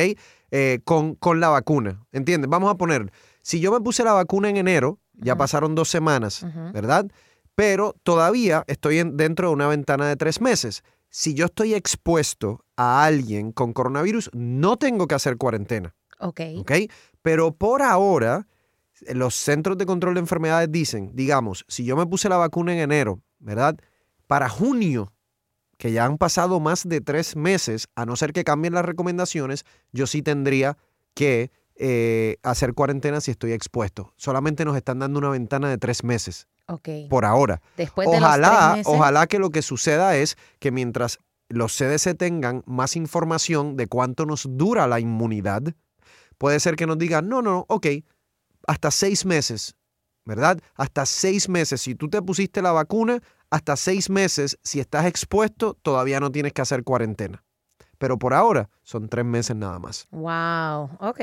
Eh, 0.51 0.79
con, 0.83 1.15
con, 1.15 1.39
la 1.39 1.49
vacuna, 1.49 2.05
¿entiendes? 2.11 2.49
Vamos 2.49 2.71
a 2.71 2.75
poner, 2.75 3.11
si 3.41 3.59
yo 3.59 3.71
me 3.71 3.81
puse 3.81 4.03
la 4.03 4.13
vacuna 4.13 4.49
en 4.49 4.57
enero, 4.57 4.99
ya 5.13 5.35
pasaron 5.35 5.75
dos 5.75 5.89
semanas, 5.89 6.45
¿verdad? 6.73 7.05
Pero 7.55 7.95
todavía 8.03 8.63
estoy 8.67 9.03
dentro 9.13 9.49
de 9.49 9.53
una 9.53 9.67
ventana 9.67 10.07
de 10.07 10.15
tres 10.15 10.41
meses. 10.41 10.83
Si 11.09 11.33
yo 11.33 11.45
estoy 11.45 11.73
expuesto 11.73 12.65
a 12.75 13.03
alguien 13.03 13.51
con 13.51 13.73
coronavirus, 13.73 14.29
no 14.33 14.77
tengo 14.77 15.07
que 15.07 15.15
hacer 15.15 15.37
cuarentena. 15.37 15.93
Ok. 16.19 16.41
Ok. 16.59 16.71
Pero 17.21 17.53
por 17.53 17.81
ahora, 17.81 18.47
los 19.13 19.35
centros 19.35 19.77
de 19.77 19.85
control 19.85 20.15
de 20.15 20.21
enfermedades 20.21 20.71
dicen, 20.71 21.11
digamos, 21.13 21.65
si 21.67 21.83
yo 21.85 21.95
me 21.95 22.05
puse 22.05 22.29
la 22.29 22.37
vacuna 22.37 22.73
en 22.73 22.79
enero, 22.79 23.21
¿verdad? 23.39 23.77
Para 24.27 24.49
junio, 24.49 25.11
que 25.77 25.91
ya 25.91 26.05
han 26.05 26.17
pasado 26.17 26.59
más 26.59 26.87
de 26.87 27.01
tres 27.01 27.35
meses, 27.35 27.87
a 27.95 28.05
no 28.05 28.15
ser 28.15 28.33
que 28.33 28.43
cambien 28.43 28.73
las 28.73 28.85
recomendaciones, 28.85 29.65
yo 29.91 30.05
sí 30.07 30.21
tendría 30.21 30.77
que 31.15 31.51
eh, 31.75 32.37
hacer 32.43 32.73
cuarentena 32.73 33.21
si 33.21 33.31
estoy 33.31 33.53
expuesto. 33.53 34.13
Solamente 34.15 34.65
nos 34.65 34.77
están 34.77 34.99
dando 34.99 35.19
una 35.19 35.29
ventana 35.29 35.69
de 35.69 35.77
tres 35.79 36.03
meses. 36.03 36.47
Ok. 36.67 36.87
Por 37.09 37.25
ahora. 37.25 37.61
Después 37.77 38.07
ojalá, 38.07 38.75
de 38.75 38.83
ojalá 38.85 39.25
que 39.25 39.39
lo 39.39 39.49
que 39.49 39.63
suceda 39.63 40.15
es 40.15 40.37
que 40.59 40.69
mientras 40.69 41.19
los 41.49 41.75
CDC 41.75 42.15
tengan 42.15 42.63
más 42.65 42.95
información 42.95 43.75
de 43.75 43.87
cuánto 43.87 44.25
nos 44.25 44.45
dura 44.47 44.87
la 44.87 44.99
inmunidad, 44.99 45.63
puede 46.37 46.59
ser 46.59 46.75
que 46.75 46.85
nos 46.85 46.97
digan, 46.97 47.27
no, 47.27 47.41
no, 47.41 47.65
ok, 47.67 47.87
hasta 48.67 48.91
seis 48.91 49.25
meses, 49.25 49.75
¿verdad? 50.25 50.59
Hasta 50.75 51.05
seis 51.05 51.49
meses. 51.49 51.81
Si 51.81 51.95
tú 51.95 52.09
te 52.09 52.21
pusiste 52.21 52.61
la 52.61 52.71
vacuna, 52.71 53.21
hasta 53.49 53.75
seis 53.75 54.09
meses, 54.09 54.57
si 54.63 54.79
estás 54.79 55.05
expuesto, 55.05 55.77
todavía 55.81 56.19
no 56.19 56.31
tienes 56.31 56.53
que 56.53 56.61
hacer 56.61 56.83
cuarentena. 56.83 57.43
Pero 57.97 58.17
por 58.17 58.33
ahora 58.33 58.69
son 58.81 59.09
tres 59.09 59.25
meses 59.25 59.55
nada 59.55 59.77
más. 59.77 60.07
Wow, 60.11 60.97
ok. 60.99 61.19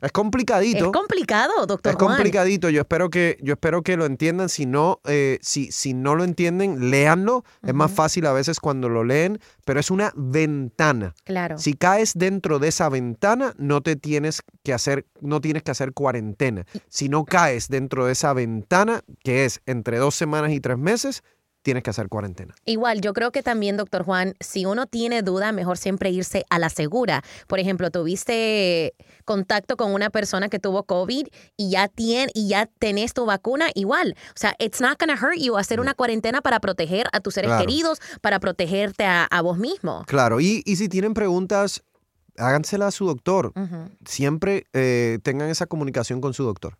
Es 0.00 0.12
complicadito. 0.12 0.86
Es 0.86 0.92
complicado, 0.92 1.66
doctor. 1.66 1.92
Es 1.92 1.96
complicadito. 1.96 2.70
Yo 2.70 2.80
espero 2.80 3.10
que, 3.10 3.38
yo 3.42 3.52
espero 3.52 3.82
que 3.82 3.96
lo 3.96 4.06
entiendan. 4.06 4.48
Si 4.48 4.66
no, 4.66 5.00
eh, 5.04 5.38
si, 5.42 5.70
si 5.72 5.94
no 5.94 6.14
lo 6.14 6.24
entienden, 6.24 6.90
léanlo. 6.90 7.44
Es 7.62 7.74
más 7.74 7.90
fácil 7.90 8.26
a 8.26 8.32
veces 8.32 8.60
cuando 8.60 8.88
lo 8.88 9.04
leen, 9.04 9.38
pero 9.64 9.80
es 9.80 9.90
una 9.90 10.12
ventana. 10.16 11.14
Claro. 11.24 11.58
Si 11.58 11.74
caes 11.74 12.12
dentro 12.14 12.58
de 12.58 12.68
esa 12.68 12.88
ventana, 12.88 13.54
no 13.58 13.82
te 13.82 13.96
tienes 13.96 14.42
que 14.62 14.72
hacer, 14.72 15.06
no 15.20 15.40
tienes 15.40 15.62
que 15.62 15.70
hacer 15.70 15.92
cuarentena. 15.92 16.64
Si 16.88 17.08
no 17.08 17.24
caes 17.24 17.68
dentro 17.68 18.06
de 18.06 18.12
esa 18.12 18.32
ventana, 18.32 19.02
que 19.22 19.44
es 19.44 19.60
entre 19.66 19.98
dos 19.98 20.14
semanas 20.14 20.52
y 20.52 20.60
tres 20.60 20.78
meses, 20.78 21.22
tienes 21.62 21.82
que 21.82 21.90
hacer 21.90 22.08
cuarentena. 22.08 22.54
Igual, 22.64 23.00
yo 23.00 23.12
creo 23.12 23.32
que 23.32 23.42
también, 23.42 23.76
doctor 23.76 24.04
Juan, 24.04 24.34
si 24.40 24.66
uno 24.66 24.86
tiene 24.86 25.22
duda, 25.22 25.52
mejor 25.52 25.78
siempre 25.78 26.10
irse 26.10 26.44
a 26.50 26.58
la 26.58 26.70
segura. 26.70 27.22
Por 27.46 27.58
ejemplo, 27.58 27.90
tuviste 27.90 28.94
contacto 29.24 29.76
con 29.76 29.92
una 29.92 30.10
persona 30.10 30.48
que 30.48 30.58
tuvo 30.58 30.84
COVID 30.84 31.26
y 31.56 31.70
ya, 31.70 31.88
tiene, 31.88 32.30
y 32.34 32.48
ya 32.48 32.66
tenés 32.78 33.14
tu 33.14 33.26
vacuna, 33.26 33.68
igual. 33.74 34.16
O 34.30 34.38
sea, 34.38 34.54
it's 34.58 34.80
not 34.80 34.98
gonna 34.98 35.14
hurt 35.14 35.38
you 35.38 35.56
hacer 35.56 35.80
una 35.80 35.94
cuarentena 35.94 36.40
para 36.40 36.60
proteger 36.60 37.06
a 37.12 37.20
tus 37.20 37.34
seres 37.34 37.52
queridos, 37.58 38.00
para 38.20 38.40
protegerte 38.40 39.04
a, 39.04 39.28
vos 39.42 39.58
mismo. 39.58 40.04
Claro, 40.06 40.40
y, 40.40 40.62
y 40.66 40.76
si 40.76 40.88
tienen 40.88 41.14
preguntas, 41.14 41.82
hágansela 42.36 42.88
a 42.88 42.90
su 42.90 43.06
doctor. 43.06 43.52
Siempre 44.04 44.66
eh, 44.72 45.18
tengan 45.22 45.48
esa 45.48 45.66
comunicación 45.66 46.20
con 46.20 46.34
su 46.34 46.44
doctor. 46.44 46.76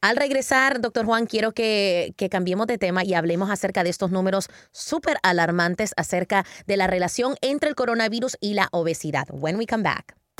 Al 0.00 0.16
regresar, 0.16 0.80
doctor 0.80 1.04
Juan, 1.04 1.26
quiero 1.26 1.52
que, 1.52 2.14
cambiemos 2.30 2.66
de 2.66 2.78
tema 2.78 3.04
y 3.04 3.12
hablemos 3.12 3.50
acerca 3.50 3.84
de 3.84 3.90
estos 3.90 4.10
números 4.10 4.48
súper 4.72 5.18
alarmantes 5.22 5.92
acerca 5.96 6.46
de 6.66 6.78
la 6.78 6.86
relación 6.86 7.34
entre 7.42 7.68
el 7.68 7.74
coronavirus 7.74 8.38
y 8.40 8.54
la 8.54 8.68
obesidad. 8.72 9.26
When 9.30 9.56
we 9.56 9.66
come 9.66 9.82
back. 9.82 10.19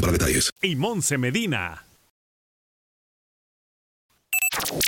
para 0.00 0.12
detalles. 0.12 0.50
Y 0.60 0.76
Medina. 1.18 1.84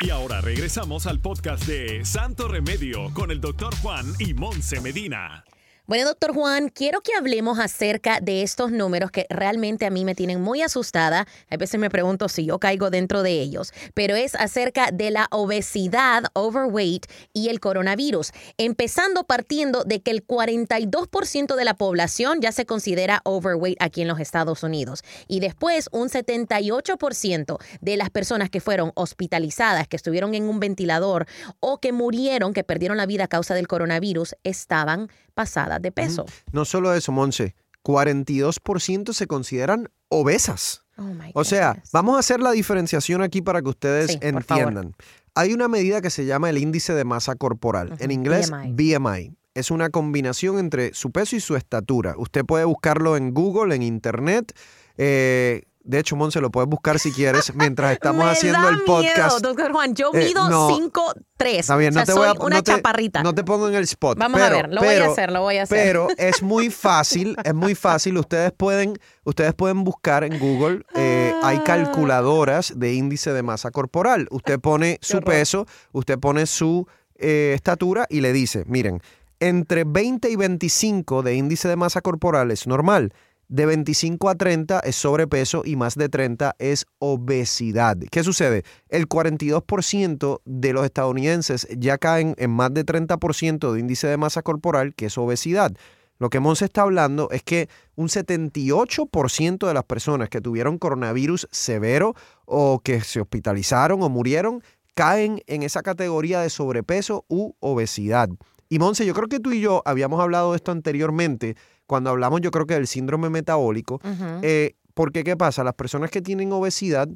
Y 0.00 0.10
ahora 0.10 0.40
regresamos 0.40 1.06
al 1.06 1.20
podcast 1.20 1.66
de 1.66 2.04
Santo 2.04 2.48
Remedio 2.48 3.12
con 3.14 3.30
el 3.30 3.40
doctor 3.40 3.74
Juan 3.76 4.06
y 4.18 4.34
Monse 4.34 4.80
Medina. 4.80 5.44
Bueno, 5.86 6.06
doctor 6.06 6.32
Juan, 6.32 6.70
quiero 6.70 7.02
que 7.02 7.12
hablemos 7.12 7.58
acerca 7.58 8.18
de 8.18 8.40
estos 8.40 8.72
números 8.72 9.10
que 9.10 9.26
realmente 9.28 9.84
a 9.84 9.90
mí 9.90 10.06
me 10.06 10.14
tienen 10.14 10.40
muy 10.40 10.62
asustada. 10.62 11.26
A 11.50 11.56
veces 11.58 11.78
me 11.78 11.90
pregunto 11.90 12.30
si 12.30 12.46
yo 12.46 12.58
caigo 12.58 12.88
dentro 12.88 13.22
de 13.22 13.32
ellos, 13.32 13.74
pero 13.92 14.16
es 14.16 14.34
acerca 14.34 14.90
de 14.90 15.10
la 15.10 15.26
obesidad, 15.30 16.24
overweight 16.32 17.04
y 17.34 17.50
el 17.50 17.60
coronavirus. 17.60 18.32
Empezando 18.56 19.24
partiendo 19.24 19.84
de 19.84 20.00
que 20.00 20.10
el 20.10 20.26
42% 20.26 21.54
de 21.54 21.64
la 21.66 21.74
población 21.74 22.40
ya 22.40 22.50
se 22.50 22.64
considera 22.64 23.20
overweight 23.24 23.76
aquí 23.82 24.00
en 24.00 24.08
los 24.08 24.20
Estados 24.20 24.62
Unidos 24.62 25.02
y 25.28 25.40
después 25.40 25.90
un 25.92 26.08
78% 26.08 27.58
de 27.82 27.96
las 27.98 28.08
personas 28.08 28.48
que 28.48 28.62
fueron 28.62 28.92
hospitalizadas, 28.94 29.86
que 29.86 29.96
estuvieron 29.96 30.34
en 30.34 30.44
un 30.44 30.60
ventilador 30.60 31.26
o 31.60 31.78
que 31.78 31.92
murieron, 31.92 32.54
que 32.54 32.64
perdieron 32.64 32.96
la 32.96 33.04
vida 33.04 33.24
a 33.24 33.28
causa 33.28 33.54
del 33.54 33.68
coronavirus, 33.68 34.34
estaban 34.44 35.10
pasadas 35.34 35.82
de 35.82 35.92
peso. 35.92 36.24
No 36.52 36.64
solo 36.64 36.94
eso, 36.94 37.12
Monse, 37.12 37.54
42% 37.84 39.12
se 39.12 39.26
consideran 39.26 39.90
obesas. 40.08 40.82
Oh 40.96 41.12
o 41.34 41.44
sea, 41.44 41.82
vamos 41.92 42.16
a 42.16 42.20
hacer 42.20 42.40
la 42.40 42.52
diferenciación 42.52 43.20
aquí 43.22 43.42
para 43.42 43.60
que 43.62 43.68
ustedes 43.68 44.16
entiendan. 44.20 44.94
Hay 45.34 45.52
una 45.52 45.66
medida 45.66 46.00
que 46.00 46.10
se 46.10 46.24
llama 46.24 46.50
el 46.50 46.58
índice 46.58 46.94
de 46.94 47.04
masa 47.04 47.34
corporal, 47.34 47.96
en 47.98 48.12
inglés 48.12 48.50
BMI. 48.50 49.36
Es 49.54 49.70
una 49.70 49.90
combinación 49.90 50.58
entre 50.58 50.94
su 50.94 51.10
peso 51.10 51.36
y 51.36 51.40
su 51.40 51.56
estatura. 51.56 52.14
Usted 52.16 52.44
puede 52.44 52.64
buscarlo 52.64 53.16
en 53.16 53.34
Google, 53.34 53.74
en 53.74 53.82
Internet. 53.82 54.52
Eh, 54.96 55.62
de 55.86 55.98
hecho, 55.98 56.16
Monse, 56.16 56.40
lo 56.40 56.50
puedes 56.50 56.68
buscar 56.68 56.98
si 56.98 57.12
quieres 57.12 57.54
mientras 57.54 57.92
estamos 57.92 58.24
haciendo 58.24 58.68
el 58.70 58.82
podcast. 58.84 59.40
doctor 59.40 59.70
Juan. 59.70 59.94
Yo 59.94 60.10
eh, 60.14 60.24
mido 60.24 60.48
5'3". 60.48 61.12
Está 61.44 61.76
bien, 61.76 61.92
no 61.92 62.04
te 62.04 62.14
voy 62.14 62.26
a, 62.26 62.32
una 62.32 62.62
chaparrita. 62.62 63.22
No 63.22 63.34
te 63.34 63.44
pongo 63.44 63.68
en 63.68 63.74
el 63.74 63.84
spot. 63.84 64.18
Vamos 64.18 64.40
a 64.40 64.48
ver, 64.48 64.72
lo 64.72 64.80
voy 64.80 64.94
a 64.94 65.06
hacer, 65.06 65.30
lo 65.30 65.42
voy 65.42 65.58
a 65.58 65.64
hacer. 65.64 65.78
Pero 65.78 66.08
es 66.16 66.42
muy 66.42 66.70
fácil, 66.70 67.36
es 67.44 67.54
muy 67.54 67.74
fácil. 67.74 68.16
Ustedes 68.16 68.50
pueden, 68.52 68.98
ustedes 69.24 69.52
pueden 69.52 69.84
buscar 69.84 70.24
en 70.24 70.38
Google, 70.38 70.84
eh, 70.94 71.34
hay 71.42 71.58
ah. 71.58 71.64
calculadoras 71.64 72.72
de 72.76 72.94
índice 72.94 73.34
de 73.34 73.42
masa 73.42 73.70
corporal. 73.70 74.26
Usted 74.30 74.58
pone 74.58 74.98
su 75.02 75.20
peso, 75.20 75.66
usted 75.92 76.18
pone 76.18 76.46
su 76.46 76.88
eh, 77.16 77.52
estatura 77.54 78.06
y 78.08 78.22
le 78.22 78.32
dice, 78.32 78.64
miren, 78.66 79.02
entre 79.38 79.84
20 79.84 80.30
y 80.30 80.36
25 80.36 81.22
de 81.22 81.34
índice 81.34 81.68
de 81.68 81.76
masa 81.76 82.00
corporal 82.00 82.50
es 82.50 82.66
normal 82.66 83.12
de 83.54 83.66
25 83.66 84.30
a 84.30 84.34
30 84.34 84.80
es 84.80 84.96
sobrepeso 84.96 85.62
y 85.64 85.76
más 85.76 85.94
de 85.94 86.08
30 86.08 86.56
es 86.58 86.86
obesidad. 86.98 87.96
¿Qué 88.10 88.24
sucede? 88.24 88.64
El 88.88 89.08
42% 89.08 90.40
de 90.44 90.72
los 90.72 90.84
estadounidenses 90.84 91.68
ya 91.78 91.96
caen 91.98 92.34
en 92.38 92.50
más 92.50 92.74
de 92.74 92.84
30% 92.84 93.72
de 93.72 93.78
índice 93.78 94.08
de 94.08 94.16
masa 94.16 94.42
corporal, 94.42 94.92
que 94.96 95.06
es 95.06 95.16
obesidad. 95.16 95.70
Lo 96.18 96.30
que 96.30 96.40
Monse 96.40 96.64
está 96.64 96.82
hablando 96.82 97.30
es 97.30 97.44
que 97.44 97.68
un 97.94 98.08
78% 98.08 99.68
de 99.68 99.74
las 99.74 99.84
personas 99.84 100.28
que 100.30 100.40
tuvieron 100.40 100.76
coronavirus 100.76 101.46
severo 101.52 102.16
o 102.46 102.80
que 102.82 103.02
se 103.02 103.20
hospitalizaron 103.20 104.02
o 104.02 104.08
murieron 104.08 104.64
caen 104.96 105.40
en 105.46 105.62
esa 105.62 105.82
categoría 105.82 106.40
de 106.40 106.50
sobrepeso 106.50 107.24
u 107.28 107.52
obesidad. 107.60 108.30
Y 108.68 108.80
Monse, 108.80 109.06
yo 109.06 109.14
creo 109.14 109.28
que 109.28 109.38
tú 109.38 109.52
y 109.52 109.60
yo 109.60 109.82
habíamos 109.84 110.20
hablado 110.20 110.50
de 110.50 110.56
esto 110.56 110.72
anteriormente 110.72 111.54
cuando 111.86 112.10
hablamos 112.10 112.40
yo 112.40 112.50
creo 112.50 112.66
que 112.66 112.74
del 112.74 112.86
síndrome 112.86 113.30
metabólico, 113.30 114.00
eh, 114.42 114.76
porque 114.94 115.24
¿qué 115.24 115.36
pasa? 115.36 115.64
Las 115.64 115.74
personas 115.74 116.10
que 116.10 116.22
tienen 116.22 116.52
obesidad 116.52 117.08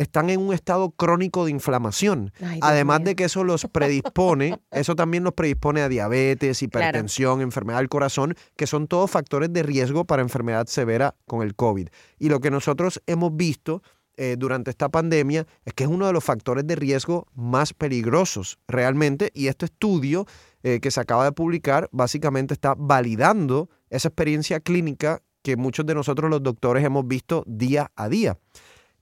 están 0.00 0.30
en 0.30 0.40
un 0.40 0.54
estado 0.54 0.92
crónico 0.92 1.44
de 1.44 1.50
inflamación. 1.50 2.32
Además 2.62 3.04
de 3.04 3.14
que 3.14 3.24
eso 3.24 3.44
los 3.44 3.66
predispone, 3.66 4.58
eso 4.70 4.96
también 4.96 5.24
los 5.24 5.34
predispone 5.34 5.82
a 5.82 5.90
diabetes, 5.90 6.62
hipertensión, 6.62 7.42
enfermedad 7.42 7.78
del 7.78 7.90
corazón, 7.90 8.34
que 8.56 8.66
son 8.66 8.86
todos 8.86 9.10
factores 9.10 9.52
de 9.52 9.62
riesgo 9.62 10.06
para 10.06 10.22
enfermedad 10.22 10.66
severa 10.68 11.14
con 11.26 11.42
el 11.42 11.54
COVID. 11.54 11.88
Y 12.18 12.30
lo 12.30 12.40
que 12.40 12.50
nosotros 12.50 13.02
hemos 13.06 13.36
visto 13.36 13.82
eh, 14.16 14.36
durante 14.38 14.70
esta 14.70 14.88
pandemia 14.88 15.46
es 15.66 15.74
que 15.74 15.84
es 15.84 15.90
uno 15.90 16.06
de 16.06 16.14
los 16.14 16.24
factores 16.24 16.66
de 16.66 16.76
riesgo 16.76 17.26
más 17.34 17.74
peligrosos 17.74 18.58
realmente. 18.68 19.30
Y 19.34 19.48
este 19.48 19.66
estudio 19.66 20.26
eh, 20.62 20.80
que 20.80 20.90
se 20.90 21.00
acaba 21.00 21.24
de 21.24 21.32
publicar 21.32 21.90
básicamente 21.92 22.54
está 22.54 22.74
validando 22.74 23.68
esa 23.90 24.08
experiencia 24.08 24.60
clínica 24.60 25.20
que 25.42 25.56
muchos 25.56 25.86
de 25.86 25.94
nosotros 25.94 26.30
los 26.30 26.42
doctores 26.42 26.84
hemos 26.84 27.06
visto 27.06 27.44
día 27.46 27.90
a 27.96 28.08
día. 28.08 28.38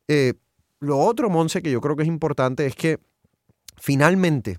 Eh, 0.07 0.35
lo 0.81 0.99
otro, 0.99 1.31
Monse, 1.31 1.63
que 1.63 1.71
yo 1.71 1.81
creo 1.81 1.97
que 1.97 2.03
es 2.03 2.09
importante 2.09 2.67
es 2.67 2.75
que 2.75 2.99
finalmente 3.77 4.59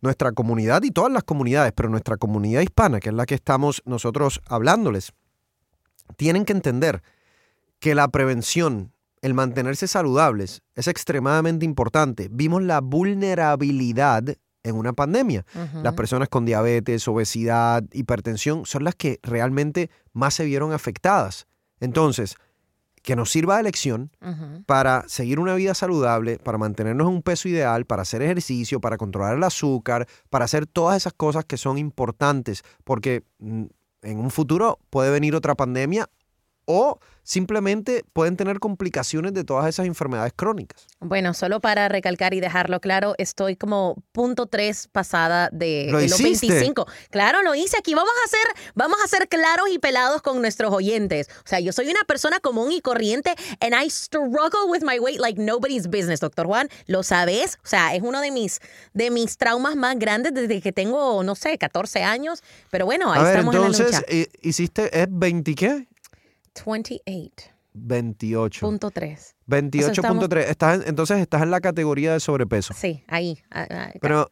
nuestra 0.00 0.32
comunidad 0.32 0.82
y 0.82 0.90
todas 0.90 1.12
las 1.12 1.24
comunidades, 1.24 1.72
pero 1.72 1.88
nuestra 1.88 2.16
comunidad 2.16 2.62
hispana, 2.62 3.00
que 3.00 3.10
es 3.10 3.14
la 3.14 3.26
que 3.26 3.34
estamos 3.34 3.82
nosotros 3.84 4.40
hablándoles, 4.46 5.12
tienen 6.16 6.44
que 6.44 6.52
entender 6.52 7.02
que 7.78 7.94
la 7.94 8.08
prevención, 8.08 8.92
el 9.22 9.34
mantenerse 9.34 9.86
saludables, 9.86 10.62
es 10.74 10.88
extremadamente 10.88 11.64
importante. 11.64 12.28
Vimos 12.30 12.62
la 12.62 12.80
vulnerabilidad 12.80 14.36
en 14.62 14.76
una 14.76 14.92
pandemia. 14.92 15.44
Las 15.82 15.94
personas 15.94 16.28
con 16.28 16.44
diabetes, 16.44 17.06
obesidad, 17.08 17.84
hipertensión 17.92 18.66
son 18.66 18.84
las 18.84 18.94
que 18.94 19.18
realmente 19.22 19.90
más 20.12 20.34
se 20.34 20.44
vieron 20.44 20.72
afectadas. 20.72 21.46
Entonces, 21.80 22.36
que 23.02 23.16
nos 23.16 23.30
sirva 23.30 23.56
de 23.56 23.62
lección 23.62 24.10
para 24.66 25.04
seguir 25.08 25.40
una 25.40 25.54
vida 25.54 25.74
saludable, 25.74 26.38
para 26.38 26.58
mantenernos 26.58 27.08
en 27.08 27.14
un 27.14 27.22
peso 27.22 27.48
ideal, 27.48 27.86
para 27.86 28.02
hacer 28.02 28.22
ejercicio, 28.22 28.80
para 28.80 28.98
controlar 28.98 29.36
el 29.36 29.44
azúcar, 29.44 30.06
para 30.28 30.44
hacer 30.44 30.66
todas 30.66 30.96
esas 30.96 31.14
cosas 31.14 31.44
que 31.44 31.56
son 31.56 31.78
importantes, 31.78 32.62
porque 32.84 33.24
mm, 33.38 33.64
en 34.02 34.18
un 34.18 34.30
futuro 34.30 34.78
puede 34.90 35.10
venir 35.10 35.34
otra 35.34 35.54
pandemia 35.54 36.08
o 36.70 37.00
simplemente 37.24 38.04
pueden 38.12 38.36
tener 38.36 38.58
complicaciones 38.60 39.34
de 39.34 39.44
todas 39.44 39.68
esas 39.68 39.86
enfermedades 39.86 40.32
crónicas. 40.34 40.86
Bueno, 41.00 41.34
solo 41.34 41.60
para 41.60 41.88
recalcar 41.88 42.32
y 42.34 42.40
dejarlo 42.40 42.80
claro, 42.80 43.14
estoy 43.18 43.56
como 43.56 44.02
punto 44.12 44.46
tres 44.46 44.88
pasada 44.88 45.48
de, 45.52 45.88
¿Lo 45.90 46.00
los 46.00 46.22
25. 46.22 46.86
Claro, 47.10 47.42
lo 47.42 47.54
hice 47.54 47.76
aquí. 47.76 47.94
Vamos 47.94 48.12
a 48.24 48.28
ser, 48.28 48.72
vamos 48.74 48.98
a 49.04 49.08
ser 49.08 49.28
claros 49.28 49.68
y 49.70 49.78
pelados 49.78 50.22
con 50.22 50.40
nuestros 50.40 50.72
oyentes. 50.72 51.28
O 51.44 51.48
sea, 51.48 51.60
yo 51.60 51.72
soy 51.72 51.88
una 51.90 52.04
persona 52.04 52.40
común 52.40 52.72
y 52.72 52.80
corriente 52.80 53.34
and 53.60 53.74
I 53.74 53.90
struggle 53.90 54.68
with 54.68 54.82
my 54.82 54.98
weight 54.98 55.20
like 55.20 55.40
nobody's 55.40 55.88
business, 55.88 56.20
doctor 56.20 56.46
Juan. 56.46 56.68
¿Lo 56.86 57.02
sabes? 57.02 57.58
O 57.64 57.68
sea, 57.68 57.94
es 57.94 58.02
uno 58.02 58.20
de 58.20 58.30
mis, 58.30 58.60
de 58.94 59.10
mis 59.10 59.36
traumas 59.36 59.76
más 59.76 59.98
grandes 59.98 60.34
desde 60.34 60.60
que 60.60 60.72
tengo, 60.72 61.22
no 61.24 61.34
sé, 61.34 61.58
14 61.58 62.02
años. 62.02 62.42
Pero 62.70 62.86
bueno, 62.86 63.12
ahí 63.12 63.24
estamos 63.24 63.54
en 63.54 63.62
la 63.62 63.68
lucha. 63.68 64.02
Eh, 64.08 64.28
¿hiciste, 64.42 65.00
es 65.00 65.06
20 65.10 65.54
qué? 65.54 65.89
28. 66.54 67.50
28.3. 67.74 69.34
28.3. 69.48 70.38
Estás 70.40 70.86
entonces 70.86 71.18
estás 71.18 71.42
en 71.42 71.50
la 71.50 71.60
categoría 71.60 72.12
de 72.12 72.20
sobrepeso. 72.20 72.74
Sí, 72.74 73.04
ahí. 73.06 73.40
Pero, 74.00 74.30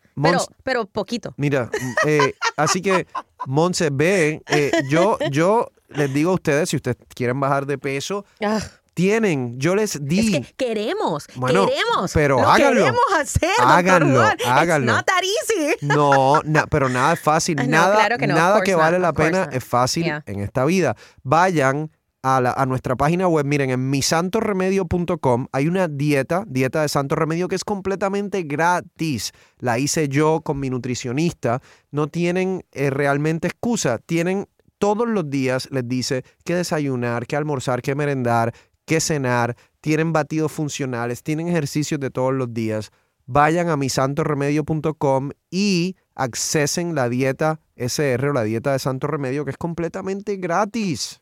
pero, 0.62 0.86
poquito. 0.86 1.34
Mira, 1.36 1.70
eh, 2.06 2.34
así 2.56 2.82
que, 2.82 3.06
Monse, 3.46 3.90
ve, 3.92 4.42
eh, 4.48 4.72
yo, 4.90 5.18
yo 5.30 5.70
les 5.88 6.12
digo 6.12 6.32
a 6.32 6.34
ustedes, 6.34 6.70
si 6.70 6.76
ustedes 6.76 6.96
quieren 7.14 7.38
bajar 7.38 7.66
de 7.66 7.78
peso, 7.78 8.24
ah. 8.44 8.60
tienen, 8.94 9.58
yo 9.58 9.76
les 9.76 10.04
di. 10.04 10.34
Es 10.34 10.46
que 10.46 10.54
queremos, 10.54 11.26
queremos. 11.28 12.12
Pero 12.12 12.40
lo 12.40 12.48
háganlo. 12.48 12.80
queremos 12.80 13.04
hacer. 13.20 13.50
Háganlo, 13.58 14.20
háganlo. 14.46 14.92
It's 14.92 14.96
not 14.96 15.06
that 15.06 15.22
easy. 15.22 15.76
No, 15.82 16.42
pero 16.70 16.88
nada 16.88 17.12
es 17.12 17.20
fácil. 17.20 17.56
nada 17.68 18.16
que, 18.18 18.26
nada 18.26 18.62
que 18.62 18.74
vale 18.74 18.98
la 18.98 19.12
pena 19.12 19.48
es 19.52 19.64
fácil 19.64 20.12
en 20.26 20.40
esta 20.40 20.64
vida. 20.64 20.96
Vayan 21.22 21.92
a, 22.22 22.66
nuestra 22.66 22.96
página 22.96 23.28
web, 23.28 23.46
miren, 23.46 23.70
en 23.70 23.90
misantoremedio.com 23.90 25.46
hay 25.52 25.68
una 25.68 25.88
dieta, 25.88 26.44
dieta 26.46 26.82
de 26.82 26.88
Santo 26.88 27.14
Remedio, 27.14 27.48
que 27.48 27.54
es 27.54 27.64
completamente 27.64 28.42
gratis. 28.42 29.32
La 29.58 29.78
hice 29.78 30.08
yo 30.08 30.40
con 30.40 30.58
mi 30.58 30.70
nutricionista. 30.70 31.62
No 31.90 32.08
tienen 32.08 32.64
eh, 32.72 32.90
realmente 32.90 33.48
excusa. 33.48 33.98
Tienen 33.98 34.46
todos 34.78 35.08
los 35.08 35.28
días 35.28 35.68
les 35.70 35.86
dice 35.88 36.24
qué 36.44 36.54
desayunar, 36.54 37.26
qué 37.26 37.36
almorzar, 37.36 37.82
qué 37.82 37.94
merendar, 37.94 38.54
qué 38.84 39.00
cenar, 39.00 39.56
tienen 39.80 40.12
batidos 40.12 40.52
funcionales, 40.52 41.22
tienen 41.22 41.48
ejercicios 41.48 42.00
de 42.00 42.10
todos 42.10 42.32
los 42.32 42.52
días. 42.54 42.90
Vayan 43.26 43.68
a 43.68 43.76
misantoremedio.com 43.76 45.30
y 45.50 45.96
accesen 46.14 46.94
la 46.94 47.08
dieta 47.08 47.60
SR 47.76 48.30
o 48.30 48.32
la 48.32 48.44
dieta 48.44 48.72
de 48.72 48.78
Santo 48.78 49.06
Remedio 49.06 49.44
que 49.44 49.50
es 49.50 49.58
completamente 49.58 50.36
gratis. 50.36 51.20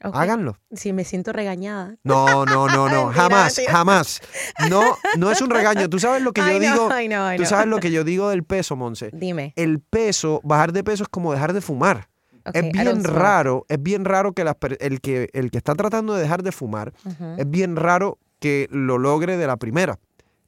Háganlo. 0.00 0.56
Si 0.72 0.92
me 0.92 1.04
siento 1.04 1.32
regañada. 1.32 1.96
No, 2.04 2.44
no, 2.44 2.68
no, 2.68 2.88
no. 2.88 3.08
jamás, 3.12 3.60
jamás. 3.68 4.20
No, 4.70 4.96
no 5.18 5.30
es 5.30 5.40
un 5.40 5.50
regaño. 5.50 5.88
Tú 5.88 5.98
sabes 5.98 6.22
lo 6.22 6.32
que 6.32 6.40
yo 6.40 6.58
digo. 6.58 6.88
Tú 7.36 7.44
sabes 7.44 7.66
lo 7.66 7.78
que 7.78 7.90
yo 7.90 8.04
digo 8.04 8.30
del 8.30 8.44
peso, 8.44 8.76
Monse. 8.76 9.10
Dime. 9.12 9.52
El 9.56 9.80
peso, 9.80 10.40
bajar 10.42 10.72
de 10.72 10.84
peso 10.84 11.02
es 11.02 11.08
como 11.08 11.32
dejar 11.32 11.52
de 11.52 11.60
fumar. 11.60 12.08
es 12.52 12.72
bien 12.72 13.04
raro, 13.04 13.66
es 13.68 13.82
bien 13.82 14.04
raro 14.04 14.32
que, 14.32 14.42
el 14.80 15.00
que 15.00 15.28
el 15.32 15.50
que 15.50 15.58
está 15.58 15.74
tratando 15.74 16.14
de 16.14 16.22
dejar 16.22 16.42
de 16.42 16.52
fumar, 16.52 16.92
es 17.36 17.50
bien 17.50 17.76
raro 17.76 18.18
que 18.38 18.68
lo 18.70 18.96
logre 18.96 19.36
de 19.36 19.46
la 19.46 19.58
primera 19.58 19.98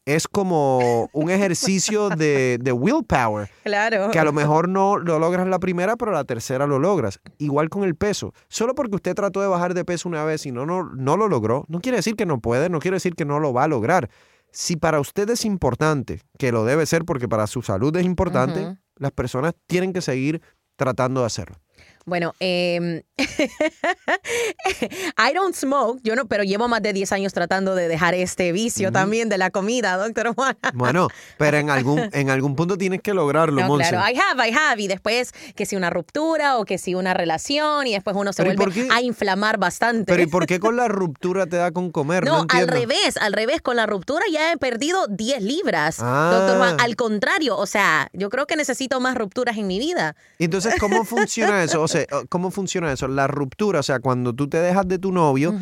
es 0.04 0.26
como 0.26 1.08
un 1.12 1.30
ejercicio 1.30 2.08
de, 2.08 2.58
willpower. 2.72 3.50
Claro. 3.62 4.10
Que 4.10 4.18
a 4.18 4.24
lo 4.24 4.32
mejor 4.32 4.68
no 4.68 4.98
lo 4.98 5.18
logras 5.18 5.46
la 5.46 5.58
primera, 5.58 5.96
pero 5.96 6.10
la 6.10 6.24
tercera 6.24 6.66
lo 6.66 6.78
logras. 6.78 7.20
Igual 7.38 7.68
con 7.68 7.84
el 7.84 7.94
peso. 7.94 8.34
Solo 8.48 8.74
porque 8.74 8.96
usted 8.96 9.14
trató 9.14 9.40
de 9.40 9.46
bajar 9.46 9.74
de 9.74 9.84
peso 9.84 10.08
una 10.08 10.24
vez 10.24 10.44
y 10.46 10.52
no, 10.52 10.66
no, 10.66 10.84
no 10.84 11.16
lo 11.16 11.28
logró, 11.28 11.64
no 11.68 11.80
quiere 11.80 11.96
decir 11.96 12.16
que 12.16 12.26
no 12.26 12.40
puede, 12.40 12.68
no 12.68 12.80
quiere 12.80 12.96
decir 12.96 13.14
que 13.14 13.24
no 13.24 13.38
lo 13.38 13.52
va 13.52 13.64
a 13.64 13.68
lograr. 13.68 14.10
Si 14.50 14.76
para 14.76 15.00
usted 15.00 15.30
es 15.30 15.44
importante, 15.44 16.20
que 16.38 16.52
lo 16.52 16.64
debe 16.64 16.86
ser 16.86 17.04
porque 17.04 17.28
para 17.28 17.46
su 17.46 17.62
salud 17.62 17.96
es 17.96 18.04
importante, 18.04 18.76
las 18.96 19.12
personas 19.12 19.54
tienen 19.66 19.92
que 19.92 20.02
seguir 20.02 20.42
tratando 20.76 21.20
de 21.20 21.26
hacerlo. 21.26 21.56
Bueno, 22.04 22.34
eh, 22.40 23.04
I 25.18 25.32
don't 25.34 25.54
smoke, 25.54 26.00
yo 26.02 26.16
no, 26.16 26.26
pero 26.26 26.42
llevo 26.42 26.68
más 26.68 26.82
de 26.82 26.92
10 26.92 27.12
años 27.12 27.32
tratando 27.32 27.74
de 27.74 27.88
dejar 27.88 28.14
este 28.14 28.52
vicio 28.52 28.92
también 28.92 29.28
de 29.28 29.38
la 29.38 29.50
comida, 29.50 29.96
doctor 29.96 30.34
Juan. 30.34 30.56
Bueno, 30.74 31.08
pero 31.38 31.58
en 31.58 31.70
algún, 31.70 32.00
en 32.12 32.30
algún 32.30 32.56
punto 32.56 32.76
tienes 32.76 33.02
que 33.02 33.14
lograrlo, 33.14 33.60
no, 33.60 33.76
Claro, 33.76 33.98
I 33.98 34.18
have, 34.18 34.48
I 34.48 34.52
have. 34.52 34.82
Y 34.82 34.88
después 34.88 35.32
que 35.54 35.66
si 35.66 35.76
una 35.76 35.90
ruptura 35.90 36.58
o 36.58 36.64
que 36.64 36.78
si 36.78 36.94
una 36.94 37.14
relación 37.14 37.86
y 37.86 37.92
después 37.92 38.16
uno 38.16 38.32
se 38.32 38.44
vuelve 38.44 38.88
a 38.90 39.00
inflamar 39.00 39.58
bastante. 39.58 40.12
Pero 40.12 40.22
¿y 40.22 40.26
por 40.26 40.46
qué 40.46 40.60
con 40.60 40.76
la 40.76 40.88
ruptura 40.88 41.46
te 41.46 41.56
da 41.56 41.70
con 41.70 41.90
comer? 41.90 42.24
No, 42.24 42.46
al 42.48 42.68
revés, 42.68 43.16
al 43.16 43.32
revés, 43.32 43.62
con 43.62 43.76
la 43.76 43.86
ruptura 43.86 44.24
ya 44.30 44.52
he 44.52 44.56
perdido 44.56 45.06
10 45.08 45.42
libras, 45.42 45.98
doctor 45.98 46.58
Juan. 46.58 46.76
Ah. 46.78 46.84
Al 46.84 46.96
contrario, 46.96 47.56
o 47.56 47.66
sea, 47.66 48.08
yo 48.12 48.28
creo 48.28 48.46
que 48.46 48.56
necesito 48.56 49.00
más 49.00 49.16
rupturas 49.16 49.56
en 49.56 49.66
mi 49.66 49.78
vida. 49.78 50.16
Entonces, 50.38 50.74
¿cómo 50.78 51.04
funciona 51.04 51.62
eso? 51.62 51.82
¿Cómo 52.28 52.50
funciona 52.50 52.92
eso? 52.92 53.08
La 53.08 53.26
ruptura, 53.26 53.80
o 53.80 53.82
sea, 53.82 54.00
cuando 54.00 54.32
tú 54.32 54.48
te 54.48 54.58
dejas 54.58 54.86
de 54.88 54.98
tu 54.98 55.12
novio, 55.12 55.54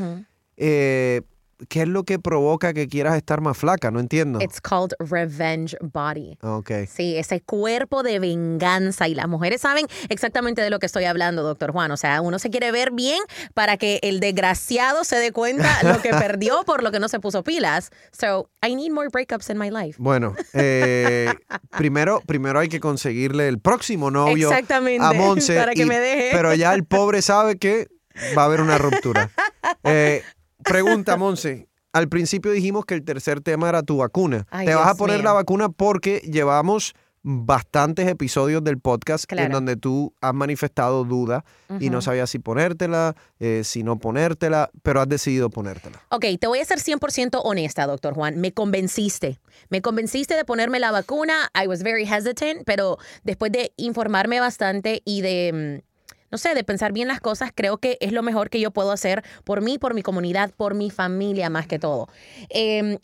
eh, 0.57 1.23
¿qué 1.69 1.83
es 1.83 1.89
lo 1.89 2.05
que 2.05 2.19
provoca 2.19 2.73
que 2.73 2.89
quieras 2.89 3.17
estar 3.17 3.41
más 3.41 3.57
flaca? 3.57 3.91
No 3.91 4.01
entiendo. 4.01 4.41
It's 4.41 4.61
called 4.61 4.93
revenge 4.99 5.77
body. 5.81 6.39
Ok. 6.43 6.71
Sí, 6.89 7.17
ese 7.17 7.41
cuerpo 7.41 8.03
de 8.03 8.19
venganza. 8.19 9.09
Y 9.09 9.15
las 9.15 9.29
mujeres 9.29 9.61
saben 9.61 9.87
exactamente 10.09 10.63
de 10.63 10.71
lo 10.71 10.79
que 10.79 10.87
estoy 10.87 11.05
hablando, 11.05 11.43
doctor 11.43 11.73
Juan. 11.73 11.91
O 11.91 11.97
sea, 11.97 12.21
uno 12.21 12.39
se 12.39 12.51
quiere 12.51 12.73
ver 12.73 12.91
bien 12.93 13.21
para 13.55 13.77
que 13.77 14.01
el 14.03 14.21
desgraciado 14.21 15.05
se 15.05 15.17
dé 15.17 15.33
cuenta 15.33 15.69
lo 15.83 16.01
que 16.01 16.11
perdió 16.11 16.65
por 16.65 16.83
lo 16.83 16.91
que 16.91 17.01
no 17.01 17.09
se 17.09 17.21
puso 17.21 17.43
pilas. 17.45 17.91
So, 18.13 18.49
I 18.67 18.75
need 18.75 18.91
more 18.93 19.09
breakups 19.09 19.51
in 19.51 19.59
my 19.59 19.71
life. 19.71 19.97
Bueno, 19.99 20.35
eh, 20.53 21.33
primero, 21.77 22.23
primero 22.27 22.59
hay 22.59 22.69
que 22.69 22.81
conseguirle 22.81 23.49
el 23.49 23.59
próximo 23.61 24.11
novio 24.11 24.51
exactamente, 24.51 25.05
a 25.05 25.13
Monse. 25.13 25.57
Para 25.57 25.75
que 25.75 25.87
me 25.87 25.99
deje. 25.99 26.31
Pero 26.33 26.55
ya 26.55 26.75
el 26.75 26.85
pobre 26.85 27.23
sabe 27.23 27.57
que 27.57 27.89
va 28.37 28.43
a 28.43 28.45
haber 28.47 28.61
una 28.61 28.79
ruptura. 28.79 29.31
Eh, 29.85 30.23
Pregunta, 30.65 31.17
Monse. 31.17 31.69
Al 31.93 32.09
principio 32.09 32.53
dijimos 32.53 32.85
que 32.85 32.95
el 32.95 33.05
tercer 33.05 33.41
tema 33.41 33.69
era 33.69 33.83
tu 33.83 33.99
vacuna. 33.99 34.47
Te 34.65 34.75
vas 34.75 34.89
a 34.89 34.95
poner 34.95 35.25
la 35.25 35.33
vacuna 35.33 35.69
porque 35.71 36.19
llevamos 36.19 36.95
bastantes 37.23 38.09
episodios 38.09 38.65
del 38.65 38.79
podcast 38.79 39.31
en 39.33 39.53
donde 39.53 39.77
tú 39.77 40.15
has 40.21 40.33
manifestado 40.33 41.05
duda 41.05 41.45
y 41.79 41.91
no 41.91 42.01
sabías 42.01 42.31
si 42.31 42.39
ponértela, 42.39 43.15
eh, 43.39 43.63
si 43.65 43.83
no 43.83 43.99
ponértela, 43.99 44.71
pero 44.83 45.01
has 45.01 45.09
decidido 45.09 45.51
ponértela. 45.51 46.01
Ok, 46.11 46.25
te 46.41 46.47
voy 46.47 46.61
a 46.61 46.65
ser 46.65 46.79
100% 46.79 47.41
honesta, 47.45 47.87
doctor 47.87 48.15
Juan. 48.15 48.41
Me 48.41 48.53
convenciste. 48.53 49.39
Me 49.69 49.83
convenciste 49.83 50.35
de 50.35 50.45
ponerme 50.45 50.81
la 50.81 50.93
vacuna. 50.93 51.51
I 51.61 51.67
was 51.67 51.83
very 51.83 52.05
hesitant, 52.05 52.65
pero 52.65 52.99
después 53.23 53.53
de 53.53 53.73
informarme 53.77 54.41
bastante 54.41 55.03
y 55.05 55.21
de 55.21 55.83
mm, 55.85 55.90
no 56.31 56.39
sé, 56.39 56.55
de 56.55 56.65
pensar 56.65 56.93
bien 56.93 57.09
las 57.09 57.21
cosas, 57.21 57.51
creo 57.55 57.79
que 57.79 57.99
es 58.01 58.13
lo 58.13 58.23
mejor 58.23 58.51
que 58.51 58.61
yo 58.61 58.71
puedo 58.71 58.93
hacer 58.93 59.25
por 59.45 59.63
mí, 59.63 59.79
por 59.79 59.95
mi 59.95 60.03
comunidad, 60.03 60.53
por 60.57 60.75
mi 60.75 60.91
familia 60.91 61.51
más 61.51 61.67
que 61.67 61.79
todo. 61.79 62.09
Em, 62.49 62.99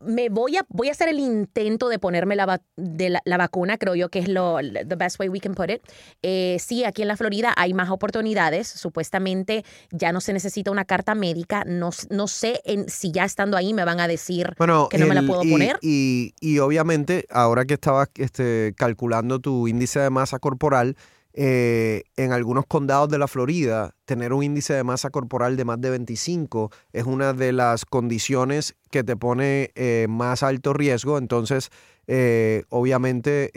me 0.00 0.28
voy 0.28 0.56
a, 0.56 0.64
voy 0.68 0.88
a 0.88 0.92
hacer 0.92 1.08
el 1.08 1.18
intento 1.18 1.88
de 1.88 1.98
ponerme 1.98 2.36
la, 2.36 2.62
de 2.76 3.18
la, 3.24 3.36
vacuna, 3.36 3.78
creo 3.78 3.94
yo 3.94 4.10
que 4.10 4.20
es 4.20 4.28
lo 4.28 4.58
the 4.58 4.96
best 4.96 5.18
way 5.18 5.28
we 5.28 5.40
can 5.40 5.54
put 5.54 5.70
it. 5.70 5.82
Eh, 6.22 6.56
sí, 6.60 6.84
aquí 6.84 7.02
en 7.02 7.08
la 7.08 7.16
Florida 7.16 7.52
hay 7.56 7.74
más 7.74 7.90
oportunidades. 7.90 8.68
Supuestamente 8.68 9.64
ya 9.90 10.12
no 10.12 10.20
se 10.20 10.32
necesita 10.32 10.70
una 10.70 10.84
carta 10.84 11.14
médica. 11.14 11.64
No, 11.66 11.90
no 12.10 12.28
sé 12.28 12.60
en, 12.64 12.88
si 12.88 13.10
ya 13.10 13.24
estando 13.24 13.56
ahí 13.56 13.74
me 13.74 13.84
van 13.84 14.00
a 14.00 14.08
decir 14.08 14.54
que 14.90 14.98
no 14.98 15.06
me 15.06 15.14
la 15.14 15.22
puedo 15.22 15.42
poner. 15.42 15.78
Y, 15.82 16.34
y, 16.40 16.58
obviamente, 16.58 17.26
ahora 17.30 17.64
que 17.64 17.74
estabas 17.74 18.08
este, 18.16 18.74
calculando 18.76 19.40
tu 19.40 19.68
índice 19.68 20.00
de 20.00 20.10
masa 20.10 20.38
corporal, 20.38 20.96
eh, 21.40 22.02
en 22.16 22.32
algunos 22.32 22.66
condados 22.66 23.08
de 23.10 23.16
la 23.16 23.28
Florida, 23.28 23.94
tener 24.06 24.32
un 24.32 24.42
índice 24.42 24.74
de 24.74 24.82
masa 24.82 25.10
corporal 25.10 25.56
de 25.56 25.64
más 25.64 25.80
de 25.80 25.90
25 25.90 26.72
es 26.92 27.04
una 27.04 27.32
de 27.32 27.52
las 27.52 27.84
condiciones 27.84 28.74
que 28.90 29.04
te 29.04 29.14
pone 29.14 29.70
eh, 29.76 30.06
más 30.08 30.42
alto 30.42 30.72
riesgo. 30.72 31.16
Entonces, 31.16 31.70
eh, 32.08 32.64
obviamente, 32.70 33.52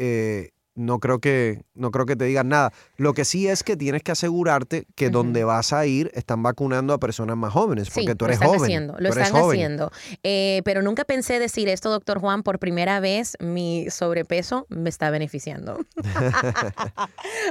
no 0.76 1.00
creo 1.00 1.20
que 1.20 1.64
no 1.74 1.92
creo 1.92 2.06
que 2.06 2.16
te 2.16 2.26
digan 2.26 2.50
nada. 2.50 2.72
Lo 2.98 3.14
que 3.14 3.26
sí 3.26 3.48
es 3.48 3.64
que 3.64 3.76
tienes 3.76 4.04
que 4.04 4.12
asegurarte 4.12 4.88
que 4.96 5.10
donde 5.10 5.44
vas 5.44 5.74
a 5.74 5.86
ir 5.86 6.12
están 6.14 6.44
vacunando 6.44 6.94
a 6.94 7.00
personas 7.00 7.38
más 7.38 7.52
jóvenes, 7.52 7.90
porque 7.90 8.16
tú 8.16 8.26
eres 8.26 8.40
lo 8.40 8.46
están 8.46 8.50
joven. 8.50 8.64
Haciendo, 8.64 8.96
lo 9.00 9.10
están 9.10 9.36
haciendo. 9.36 9.92
Eh, 10.24 10.62
pero 10.64 10.82
nunca 10.82 11.04
pensé 11.04 11.40
decir 11.40 11.68
esto, 11.70 11.90
doctor 11.90 12.20
Juan, 12.20 12.44
por 12.44 12.60
primera 12.60 13.00
vez 13.00 13.36
mi 13.40 13.90
sobrepeso 13.90 14.66
me 14.70 14.90
está 14.90 15.10
beneficiando. 15.10 15.80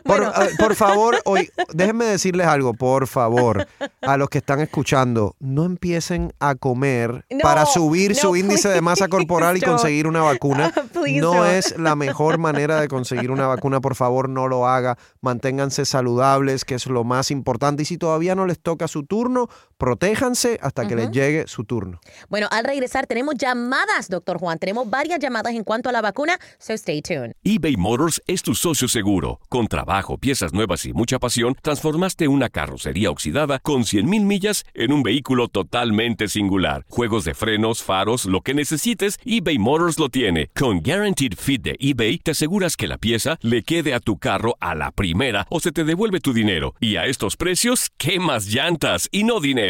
por, 0.58 0.74
favor, 0.74 1.16
hoy, 1.24 1.50
déjenme 1.72 2.06
decirles 2.06 2.46
algo, 2.46 2.74
por 2.74 3.06
favor, 3.06 3.66
a 4.00 4.16
los 4.16 4.28
que 4.28 4.38
están 4.38 4.60
escuchando, 4.60 5.34
no 5.40 5.64
empiecen 5.64 6.32
a 6.38 6.54
comer 6.54 7.24
para 7.42 7.66
subir 7.66 8.14
su 8.14 8.36
índice 8.36 8.68
de 8.68 8.80
masa 8.80 9.08
corporal 9.08 9.56
y 9.56 9.60
conseguir 9.60 10.06
una 10.06 10.22
vacuna. 10.22 10.72
no 11.20 11.44
es 11.44 11.78
la 11.78 11.96
mejor 11.96 12.38
manera 12.38 12.80
de 12.80 12.88
conseguir 12.88 13.09
una 13.30 13.46
vacuna, 13.46 13.80
por 13.80 13.94
favor 13.94 14.28
no 14.28 14.48
lo 14.48 14.66
haga, 14.66 14.96
manténganse 15.20 15.84
saludables, 15.84 16.64
que 16.64 16.74
es 16.74 16.86
lo 16.86 17.04
más 17.04 17.30
importante. 17.30 17.82
Y 17.82 17.86
si 17.86 17.98
todavía 17.98 18.34
no 18.34 18.46
les 18.46 18.60
toca 18.60 18.88
su 18.88 19.04
turno, 19.04 19.48
protéjanse 19.80 20.58
hasta 20.60 20.86
que 20.86 20.94
les 20.94 21.10
llegue 21.10 21.46
su 21.46 21.64
turno. 21.64 22.00
Bueno, 22.28 22.48
al 22.50 22.64
regresar 22.64 23.06
tenemos 23.06 23.34
llamadas, 23.36 24.10
doctor 24.10 24.38
Juan. 24.38 24.58
Tenemos 24.58 24.88
varias 24.90 25.18
llamadas 25.18 25.54
en 25.54 25.64
cuanto 25.64 25.88
a 25.88 25.92
la 25.92 26.02
vacuna, 26.02 26.38
so 26.58 26.74
stay 26.74 27.00
tuned. 27.00 27.32
eBay 27.42 27.76
Motors 27.78 28.20
es 28.26 28.42
tu 28.42 28.54
socio 28.54 28.88
seguro. 28.88 29.40
Con 29.48 29.68
trabajo, 29.68 30.18
piezas 30.18 30.52
nuevas 30.52 30.84
y 30.84 30.92
mucha 30.92 31.18
pasión, 31.18 31.56
transformaste 31.62 32.28
una 32.28 32.50
carrocería 32.50 33.10
oxidada 33.10 33.58
con 33.58 33.84
100.000 33.84 34.04
millas 34.22 34.64
en 34.74 34.92
un 34.92 35.02
vehículo 35.02 35.48
totalmente 35.48 36.28
singular. 36.28 36.84
Juegos 36.90 37.24
de 37.24 37.32
frenos, 37.32 37.82
faros, 37.82 38.26
lo 38.26 38.42
que 38.42 38.52
necesites, 38.52 39.18
eBay 39.24 39.58
Motors 39.58 39.98
lo 39.98 40.10
tiene. 40.10 40.48
Con 40.48 40.82
Guaranteed 40.82 41.32
Fit 41.38 41.62
de 41.62 41.76
eBay, 41.78 42.18
te 42.18 42.32
aseguras 42.32 42.76
que 42.76 42.86
la 42.86 42.98
pieza 42.98 43.38
le 43.40 43.62
quede 43.62 43.94
a 43.94 44.00
tu 44.00 44.18
carro 44.18 44.56
a 44.60 44.74
la 44.74 44.90
primera 44.90 45.46
o 45.48 45.58
se 45.58 45.72
te 45.72 45.84
devuelve 45.84 46.20
tu 46.20 46.34
dinero. 46.34 46.74
Y 46.80 46.96
a 46.96 47.06
estos 47.06 47.38
precios, 47.38 47.90
¿qué 47.96 48.20
más 48.20 48.44
llantas 48.44 49.08
y 49.10 49.24
no 49.24 49.40
dinero? 49.40 49.69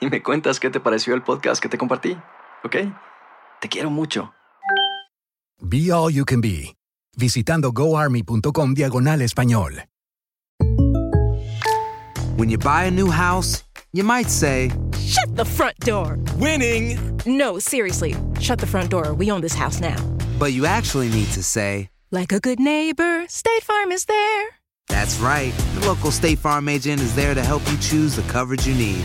y 0.00 0.08
me 0.08 0.22
cuentas 0.22 0.60
qué 0.60 0.70
te 0.70 0.80
pareció 0.80 1.14
el 1.14 1.22
podcast 1.22 1.62
que 1.62 1.68
te 1.68 1.78
compartí, 1.78 2.16
¿ok? 2.64 2.76
Te 3.60 3.68
quiero 3.68 3.90
mucho. 3.90 4.32
Be 5.60 5.90
All 5.92 6.12
You 6.12 6.24
Can 6.24 6.40
Be, 6.40 6.76
visitando 7.16 7.72
goarmy.com 7.72 8.74
diagonal 8.74 9.22
español. 9.22 9.84
When 12.36 12.50
you 12.50 12.58
buy 12.58 12.86
a 12.86 12.90
new 12.90 13.10
house, 13.10 13.64
You 13.94 14.02
might 14.02 14.28
say, 14.28 14.72
Shut 14.98 15.36
the 15.36 15.44
front 15.44 15.78
door! 15.78 16.18
Winning! 16.38 16.98
No, 17.26 17.60
seriously, 17.60 18.16
shut 18.40 18.58
the 18.58 18.66
front 18.66 18.90
door. 18.90 19.14
We 19.14 19.30
own 19.30 19.40
this 19.40 19.54
house 19.54 19.80
now. 19.80 19.94
But 20.36 20.52
you 20.52 20.66
actually 20.66 21.10
need 21.10 21.28
to 21.28 21.44
say, 21.44 21.90
Like 22.10 22.32
a 22.32 22.40
good 22.40 22.58
neighbor, 22.58 23.24
State 23.28 23.62
Farm 23.62 23.92
is 23.92 24.06
there. 24.06 24.46
That's 24.88 25.20
right. 25.20 25.52
The 25.76 25.86
local 25.86 26.10
State 26.10 26.40
Farm 26.40 26.68
agent 26.68 27.00
is 27.00 27.14
there 27.14 27.34
to 27.34 27.42
help 27.44 27.62
you 27.70 27.78
choose 27.78 28.16
the 28.16 28.22
coverage 28.22 28.66
you 28.66 28.74
need. 28.74 29.04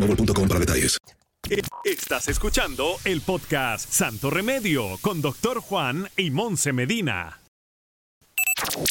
boostmobile.com 0.07 0.47
para 0.47 0.59
detalles. 0.59 0.97
Estás 1.83 2.27
escuchando 2.27 2.95
el 3.03 3.21
podcast 3.21 3.91
Santo 3.91 4.29
Remedio 4.29 4.97
con 5.01 5.21
Doctor 5.21 5.59
Juan 5.59 6.07
y 6.15 6.31
Monse 6.31 6.71
Medina. 6.71 7.41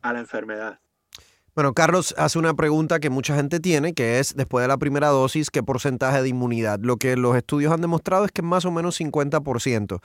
a 0.00 0.14
la 0.14 0.20
enfermedad. 0.20 0.80
Bueno, 1.54 1.74
Carlos 1.74 2.14
hace 2.16 2.38
una 2.38 2.54
pregunta 2.54 2.98
que 2.98 3.10
mucha 3.10 3.36
gente 3.36 3.60
tiene, 3.60 3.92
que 3.92 4.18
es 4.18 4.34
después 4.34 4.64
de 4.64 4.68
la 4.68 4.78
primera 4.78 5.08
dosis, 5.08 5.50
¿qué 5.50 5.62
porcentaje 5.62 6.22
de 6.22 6.30
inmunidad? 6.30 6.80
Lo 6.80 6.96
que 6.96 7.14
los 7.14 7.36
estudios 7.36 7.70
han 7.74 7.82
demostrado 7.82 8.24
es 8.24 8.32
que 8.32 8.40
es 8.40 8.46
más 8.46 8.64
o 8.64 8.70
menos 8.70 8.98
50%. 8.98 10.00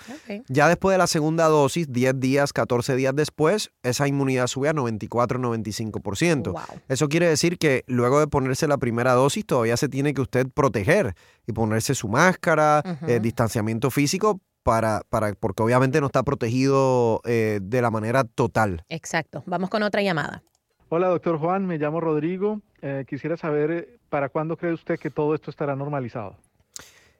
Ya 0.49 0.67
después 0.67 0.93
de 0.93 0.97
la 0.97 1.07
segunda 1.07 1.45
dosis, 1.45 1.89
10 1.89 2.19
días, 2.19 2.51
14 2.51 2.97
días 2.97 3.15
después, 3.15 3.71
esa 3.81 4.10
inmunidad 4.10 4.47
sube 4.47 4.67
a 4.67 4.73
94-95%. 4.73 6.53
Eso 6.89 7.07
quiere 7.07 7.29
decir 7.29 7.57
que 7.57 7.86
luego 7.88 8.19
de 8.19 8.27
ponerse 8.27 8.67
la 8.67 8.77
primera 8.77 9.13
dosis, 9.13 9.45
todavía 9.45 9.77
se 9.77 9.88
tiene 9.88 10.13
que 10.13 10.19
usted 10.19 10.47
proteger 10.53 11.15
y 11.45 11.53
ponerse 11.53 11.95
su 11.95 12.10
máscara, 12.10 12.83
eh, 13.07 13.21
distanciamiento 13.21 13.89
físico, 13.89 14.41
para, 14.63 15.03
para, 15.07 15.31
porque 15.31 15.63
obviamente 15.63 16.01
no 16.01 16.07
está 16.07 16.23
protegido 16.23 17.21
eh, 17.23 17.60
de 17.62 17.81
la 17.81 17.89
manera 17.89 18.25
total. 18.25 18.83
Exacto. 18.89 19.41
Vamos 19.45 19.69
con 19.69 19.81
otra 19.81 20.01
llamada. 20.01 20.43
Hola, 20.89 21.10
doctor 21.10 21.38
Juan, 21.38 21.65
me 21.65 21.78
llamo 21.78 22.00
Rodrigo. 22.00 22.62
Eh, 22.82 23.04
quisiera 23.10 23.36
saber, 23.36 23.71
eh, 23.71 24.00
¿para 24.10 24.30
cuándo 24.30 24.56
cree 24.56 24.71
usted 24.71 24.97
que 24.97 25.10
todo 25.10 25.36
esto 25.36 25.52
estará 25.52 25.76
normalizado? 25.76 26.38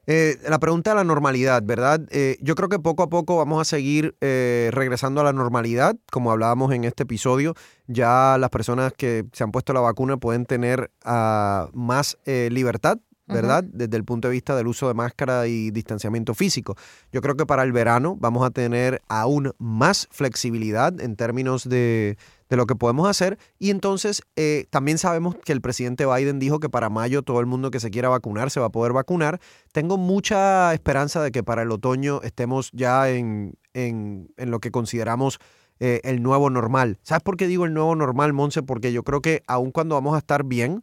Eh, 0.06 0.36
la 0.48 0.58
pregunta 0.58 0.92
de 0.92 0.96
la 0.96 1.04
normalidad, 1.04 1.62
¿verdad? 1.62 2.00
yo 2.40 2.54
creo 2.54 2.70
que 2.70 2.78
poco 2.78 3.02
a 3.02 3.10
poco 3.10 3.36
vamos 3.36 3.60
a 3.60 3.64
seguir 3.66 4.16
regresando 4.22 5.20
a 5.20 5.24
la 5.24 5.34
normalidad, 5.34 5.96
como 6.10 6.32
hablábamos 6.32 6.72
en 6.72 6.84
este 6.84 7.02
episodio. 7.02 7.52
Ya 7.88 8.38
las 8.40 8.48
personas 8.48 8.94
que 8.94 9.26
se 9.34 9.44
han 9.44 9.52
puesto 9.52 9.74
la 9.74 9.80
vacuna 9.80 10.16
pueden 10.16 10.46
tener 10.46 10.90
ah, 11.04 11.68
más 11.74 12.16
libertad 12.24 12.98
¿verdad? 13.28 13.64
Desde 13.64 13.96
el 13.96 14.04
punto 14.04 14.28
de 14.28 14.32
vista 14.32 14.56
del 14.56 14.66
uso 14.66 14.88
de 14.88 14.94
máscara 14.94 15.46
y 15.46 15.70
distanciamiento 15.70 16.34
físico. 16.34 16.76
Yo 17.12 17.20
creo 17.20 17.36
que 17.36 17.46
para 17.46 17.62
el 17.62 17.72
verano 17.72 18.16
vamos 18.18 18.44
a 18.44 18.50
tener 18.50 19.00
aún 19.08 19.52
más 19.58 20.08
flexibilidad 20.10 21.00
en 21.00 21.16
términos 21.16 21.68
de, 21.68 22.16
de 22.48 22.56
lo 22.56 22.66
que 22.66 22.74
podemos 22.74 23.08
hacer. 23.08 23.38
Y 23.58 23.70
entonces 23.70 24.22
eh, 24.36 24.66
también 24.70 24.98
sabemos 24.98 25.36
que 25.36 25.52
el 25.52 25.60
presidente 25.60 26.06
Biden 26.06 26.38
dijo 26.38 26.60
que 26.60 26.68
para 26.68 26.88
mayo 26.88 27.22
todo 27.22 27.40
el 27.40 27.46
mundo 27.46 27.70
que 27.70 27.80
se 27.80 27.90
quiera 27.90 28.08
vacunar 28.08 28.50
se 28.50 28.60
va 28.60 28.66
a 28.66 28.70
poder 28.70 28.92
vacunar. 28.92 29.40
Tengo 29.72 29.98
mucha 29.98 30.72
esperanza 30.74 31.22
de 31.22 31.30
que 31.30 31.42
para 31.42 31.62
el 31.62 31.70
otoño 31.70 32.20
estemos 32.22 32.70
ya 32.72 33.10
en, 33.10 33.54
en, 33.74 34.32
en 34.36 34.50
lo 34.50 34.60
que 34.60 34.70
consideramos 34.70 35.38
eh, 35.80 36.00
el 36.02 36.22
nuevo 36.22 36.50
normal. 36.50 36.98
¿Sabes 37.02 37.22
por 37.22 37.36
qué 37.36 37.46
digo 37.46 37.64
el 37.64 37.72
nuevo 37.72 37.94
normal, 37.94 38.32
Monse? 38.32 38.64
Porque 38.64 38.92
yo 38.92 39.04
creo 39.04 39.20
que 39.20 39.44
aun 39.46 39.70
cuando 39.70 39.94
vamos 39.94 40.16
a 40.16 40.18
estar 40.18 40.42
bien, 40.44 40.82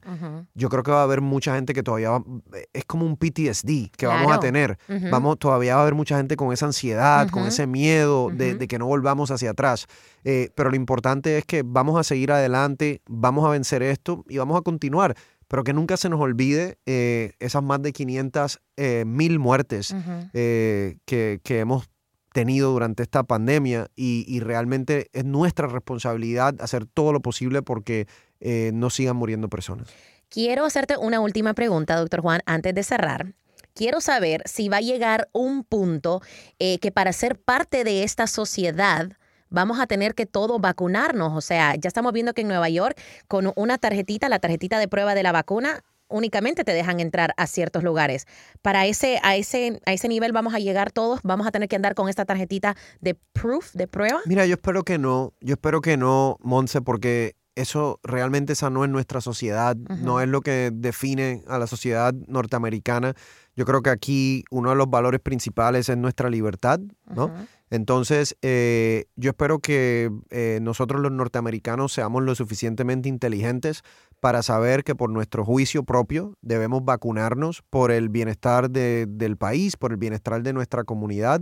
yo 0.53 0.69
creo 0.69 0.83
que 0.83 0.91
va 0.91 1.01
a 1.01 1.03
haber 1.03 1.19
mucha 1.19 1.53
gente 1.55 1.73
que 1.73 1.83
todavía 1.83 2.11
va, 2.11 2.23
es 2.71 2.85
como 2.85 3.05
un 3.05 3.17
PTSD 3.17 3.91
que 3.97 4.07
vamos 4.07 4.31
a 4.31 4.39
tener. 4.39 4.77
Vamos, 5.11 5.37
todavía 5.37 5.75
va 5.75 5.81
a 5.81 5.83
haber 5.83 5.95
mucha 5.95 6.17
gente 6.17 6.37
con 6.37 6.53
esa 6.53 6.67
ansiedad, 6.67 7.29
con 7.29 7.43
ese 7.45 7.67
miedo 7.67 8.29
de, 8.31 8.57
que 8.67 8.79
no 8.79 8.85
volvamos 8.85 9.31
hacia 9.31 9.51
atrás. 9.51 9.87
Eh, 10.23 10.49
pero 10.55 10.69
lo 10.69 10.75
importante 10.75 11.37
es 11.37 11.45
que 11.45 11.63
vamos 11.65 11.99
a 11.99 12.03
seguir 12.03 12.31
adelante, 12.31 13.01
vamos 13.07 13.45
a 13.45 13.49
vencer 13.49 13.83
esto 13.83 14.23
y 14.29 14.37
vamos 14.37 14.57
a 14.57 14.61
continuar 14.61 15.15
pero 15.47 15.63
que 15.63 15.73
nunca 15.73 15.95
se 15.95 16.09
nos 16.09 16.19
olvide 16.19 16.79
eh, 16.87 17.33
esas 17.39 17.61
más 17.61 17.79
de 17.79 17.93
500 17.93 18.61
mil 19.05 19.37
muertes 19.37 19.95
que, 20.33 20.97
que, 21.05 21.59
hemos 21.59 21.87
tenido 22.35 22.69
durante 22.71 23.01
esta 23.01 23.23
pandemia 23.23 23.87
y, 23.95 24.41
realmente 24.41 25.09
es 25.13 25.23
nuestra 25.23 25.67
responsabilidad 25.67 26.53
hacer 26.59 26.85
todo 26.85 27.13
lo 27.13 27.21
posible 27.21 27.61
porque 27.61 28.07
eh, 28.41 28.71
no 28.73 28.89
sigan 28.89 29.15
muriendo 29.15 29.47
personas. 29.47 29.87
Quiero 30.27 30.65
hacerte 30.65 30.97
una 30.97 31.21
última 31.21 31.53
pregunta, 31.53 31.95
doctor 31.95 32.19
Juan, 32.19 32.41
antes 32.45 32.75
de 32.75 32.83
cerrar. 32.83 33.33
Quiero 33.73 34.01
saber 34.01 34.41
si 34.43 34.67
va 34.67 34.77
a 34.77 34.81
llegar 34.81 35.29
un 35.31 35.63
punto 35.63 36.21
eh, 36.59 36.77
que 36.79 36.91
para 36.91 37.13
ser 37.13 37.39
parte 37.39 37.85
de 37.85 38.03
esta 38.03 38.27
sociedad, 38.27 39.13
vamos 39.49 39.79
a 39.79 39.87
tener 39.87 40.13
que 40.13 40.25
todos 40.25 40.59
vacunarnos. 40.59 41.31
O 41.37 41.41
sea, 41.41 41.75
ya 41.75 41.87
estamos 41.87 42.11
viendo 42.11 42.33
que 42.33 42.41
en 42.41 42.49
Nueva 42.49 42.67
York, 42.67 42.99
con 43.29 43.53
una 43.55 43.77
tarjetita, 43.77 44.27
la 44.27 44.39
tarjetita 44.39 44.77
de 44.77 44.89
prueba 44.89 45.15
de 45.15 45.23
la 45.23 45.31
vacuna, 45.31 45.85
únicamente 46.07 46.63
te 46.63 46.73
dejan 46.73 46.99
entrar 46.99 47.33
a 47.37 47.47
ciertos 47.47 47.83
lugares. 47.83 48.25
Para 48.61 48.85
ese, 48.85 49.19
a 49.23 49.35
ese, 49.35 49.81
a 49.85 49.93
ese 49.93 50.07
nivel 50.07 50.31
vamos 50.31 50.53
a 50.53 50.59
llegar 50.59 50.91
todos, 50.91 51.19
vamos 51.23 51.47
a 51.47 51.51
tener 51.51 51.69
que 51.69 51.75
andar 51.75 51.95
con 51.95 52.09
esta 52.09 52.25
tarjetita 52.25 52.75
de 53.01 53.15
proof, 53.33 53.73
de 53.73 53.87
prueba. 53.87 54.21
Mira, 54.25 54.45
yo 54.45 54.55
espero 54.55 54.83
que 54.83 54.97
no, 54.97 55.33
yo 55.41 55.53
espero 55.53 55.81
que 55.81 55.97
no, 55.97 56.37
Monse, 56.41 56.81
porque 56.81 57.35
eso 57.55 57.99
realmente 58.03 58.53
esa 58.53 58.69
no 58.69 58.83
es 58.83 58.89
nuestra 58.89 59.21
sociedad, 59.21 59.75
no 59.75 60.19
es 60.19 60.27
lo 60.27 60.41
que 60.41 60.71
define 60.73 61.43
a 61.47 61.57
la 61.57 61.67
sociedad 61.67 62.13
norteamericana. 62.27 63.13
Yo 63.55 63.65
creo 63.65 63.81
que 63.81 63.89
aquí 63.89 64.43
uno 64.51 64.71
de 64.71 64.75
los 64.75 64.89
valores 64.89 65.21
principales 65.21 65.87
es 65.87 65.97
nuestra 65.97 66.29
libertad, 66.29 66.81
¿no? 67.05 67.31
Entonces, 67.69 68.37
eh, 68.41 69.05
yo 69.15 69.31
espero 69.31 69.59
que 69.59 70.11
eh, 70.29 70.59
nosotros 70.61 71.01
los 71.01 71.11
norteamericanos 71.11 71.93
seamos 71.93 72.23
lo 72.23 72.35
suficientemente 72.35 73.09
inteligentes 73.09 73.83
para 74.19 74.43
saber 74.43 74.83
que 74.83 74.95
por 74.95 75.09
nuestro 75.09 75.43
juicio 75.43 75.83
propio 75.83 76.37
debemos 76.41 76.85
vacunarnos 76.85 77.63
por 77.69 77.91
el 77.91 78.09
bienestar 78.09 78.69
del 78.69 79.37
país, 79.37 79.77
por 79.77 79.91
el 79.91 79.97
bienestar 79.97 80.41
de 80.43 80.53
nuestra 80.53 80.83
comunidad 80.83 81.41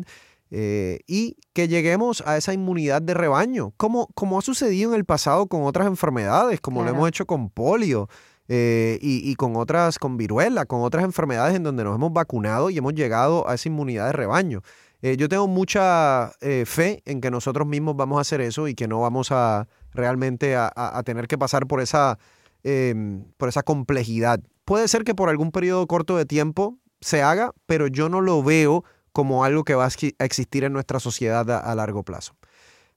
eh, 0.56 1.00
y 1.08 1.36
que 1.54 1.68
lleguemos 1.68 2.22
a 2.28 2.38
esa 2.38 2.54
inmunidad 2.54 3.02
de 3.02 3.16
rebaño, 3.16 3.74
como, 3.76 4.08
como 4.14 4.38
ha 4.38 4.42
sucedido 4.44 4.92
en 4.92 4.98
el 4.98 5.04
pasado 5.04 5.48
con 5.48 5.64
otras 5.64 5.88
enfermedades, 5.88 6.62
como 6.62 6.84
lo 6.84 6.90
hemos 6.92 7.10
hecho 7.10 7.26
con 7.26 7.50
polio. 7.50 8.08
Eh, 8.50 9.00
y, 9.02 9.34
con 9.36 9.56
otras, 9.56 9.98
con 9.98 10.18
viruela, 10.18 10.66
con 10.66 10.82
otras 10.82 11.06
enfermedades 11.06 11.56
en 11.56 11.64
donde 11.64 11.86
nos 11.86 11.96
hemos 11.96 12.12
vacunado 12.12 12.70
y 12.70 12.78
hemos 12.78 12.94
llegado 12.94 13.48
a 13.48 13.56
esa 13.56 13.70
inmunidad 13.70 14.08
de 14.08 14.12
rebaño. 14.12 14.62
Eh, 15.04 15.18
yo 15.18 15.30
tengo 15.30 15.48
mucha 15.48 16.32
fe 16.66 17.04
en 17.06 17.22
que 17.22 17.30
nosotros 17.30 17.68
mismos 17.68 17.96
vamos 17.96 18.18
a 18.18 18.22
hacer 18.22 18.42
eso 18.42 18.68
y 18.68 18.74
que 18.74 18.88
no 18.88 19.02
vamos 19.02 19.32
a 19.32 19.68
realmente 19.94 20.56
a 20.56 21.04
tener 21.06 21.28
que 21.28 21.38
pasar 21.38 21.68
por 21.68 21.82
esa 21.82 22.18
Em, 22.64 23.26
por 23.36 23.50
esa 23.50 23.62
complejidad. 23.62 24.40
Puede 24.64 24.88
ser 24.88 25.04
que 25.04 25.14
por 25.14 25.28
algún 25.28 25.52
periodo 25.52 25.86
corto 25.86 26.16
de 26.16 26.26
tiempo 26.26 26.78
se 27.02 27.22
haga, 27.22 27.52
pero 27.66 27.88
yo 27.88 28.08
no 28.08 28.22
lo 28.22 28.42
veo 28.42 28.86
como 29.12 29.44
algo 29.44 29.66
que 29.66 29.76
va 29.76 29.86
a 29.86 30.24
existir 30.24 30.64
en 30.64 30.72
nuestra 30.72 31.02
sociedad 31.02 31.50
a, 31.52 31.76
largo 31.76 32.04
plazo. 32.04 32.36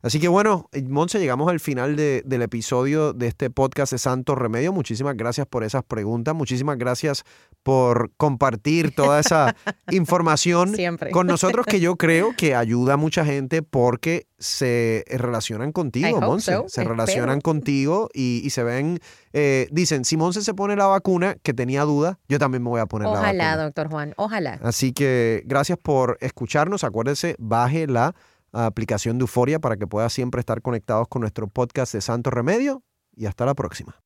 Así 0.07 0.21
que 0.21 0.29
bueno, 0.29 0.71
Monse, 0.85 1.19
llegamos 1.19 1.51
al 1.51 1.59
final 1.59 1.97
del 1.97 2.43
episodio 2.43 3.13
de 3.13 3.27
este 3.27 3.51
podcast 3.51 3.91
de 3.91 3.99
Santo 3.99 4.37
Remedio. 4.37 4.73
Muchísimas 4.73 5.17
gracias 5.17 5.49
por 5.49 5.65
esas 5.65 5.83
preguntas. 5.83 6.33
Muchísimas 6.33 6.79
gracias 6.79 7.25
por 7.65 8.13
compartir 8.17 8.95
toda 8.95 9.19
esa 9.19 9.57
información 9.91 10.77
con 11.11 11.27
nosotros 11.27 11.67
que 11.67 11.81
yo 11.81 11.97
creo 11.97 12.37
que 12.37 12.55
ayuda 12.55 12.95
a 12.95 12.97
mucha 12.97 13.25
gente 13.25 13.63
porque 13.63 14.29
se 14.39 15.03
relacionan 15.09 15.73
contigo, 15.73 16.21
Monse. 16.21 16.57
Se 16.69 16.85
relacionan 16.85 17.41
contigo 17.41 18.09
y, 18.15 18.49
se 18.51 18.63
ven, 18.63 19.01
eh, 19.33 19.67
dicen, 19.73 20.05
si 20.05 20.17
Monse 20.17 20.43
se 20.43 20.55
pone 20.55 20.77
la 20.77 20.87
vacuna, 20.87 21.35
que 21.43 21.53
tenía 21.53 21.83
duda, 21.83 22.21
yo 22.29 22.39
también 22.39 22.63
me 22.63 22.69
voy 22.69 22.81
a 22.81 22.87
poner 22.87 23.07
la 23.07 23.15
vacuna. 23.15 23.29
Ojalá, 23.29 23.57
doctor 23.57 23.91
Juan, 23.91 24.15
ojalá. 24.19 24.61
Así 24.63 24.93
que 24.93 25.43
gracias 25.47 25.79
por 25.79 26.17
escucharnos. 26.21 26.85
Acuérdese, 26.85 27.35
baje 27.41 27.89
la 27.89 28.15
aplicación 28.53 29.19
de 29.19 29.23
Euforia 29.23 29.59
para 29.59 29.77
que 29.77 29.87
pueda 29.87 30.09
siempre 30.09 30.41
estar 30.41 30.63
conectados 30.63 31.09
con 31.09 31.21
nuestro 31.21 31.49
podcast 31.49 31.93
de 31.95 32.01
Santo 32.01 32.31
Remedio 32.31 32.83
y 33.15 33.27
hasta 33.27 33.47
la 33.47 33.55
próxima. 33.55 33.97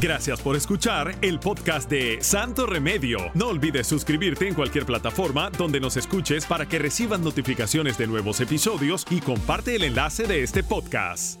Gracias 0.00 0.40
por 0.40 0.56
escuchar 0.56 1.14
el 1.20 1.38
podcast 1.40 1.90
de 1.90 2.18
Santo 2.22 2.64
Remedio. 2.64 3.18
No 3.34 3.48
olvides 3.48 3.86
suscribirte 3.86 4.48
en 4.48 4.54
cualquier 4.54 4.86
plataforma 4.86 5.50
donde 5.50 5.78
nos 5.78 5.98
escuches 5.98 6.46
para 6.46 6.66
que 6.66 6.78
reciban 6.78 7.22
notificaciones 7.22 7.98
de 7.98 8.06
nuevos 8.06 8.40
episodios 8.40 9.06
y 9.10 9.20
comparte 9.20 9.76
el 9.76 9.84
enlace 9.84 10.26
de 10.26 10.42
este 10.42 10.62
podcast. 10.62 11.40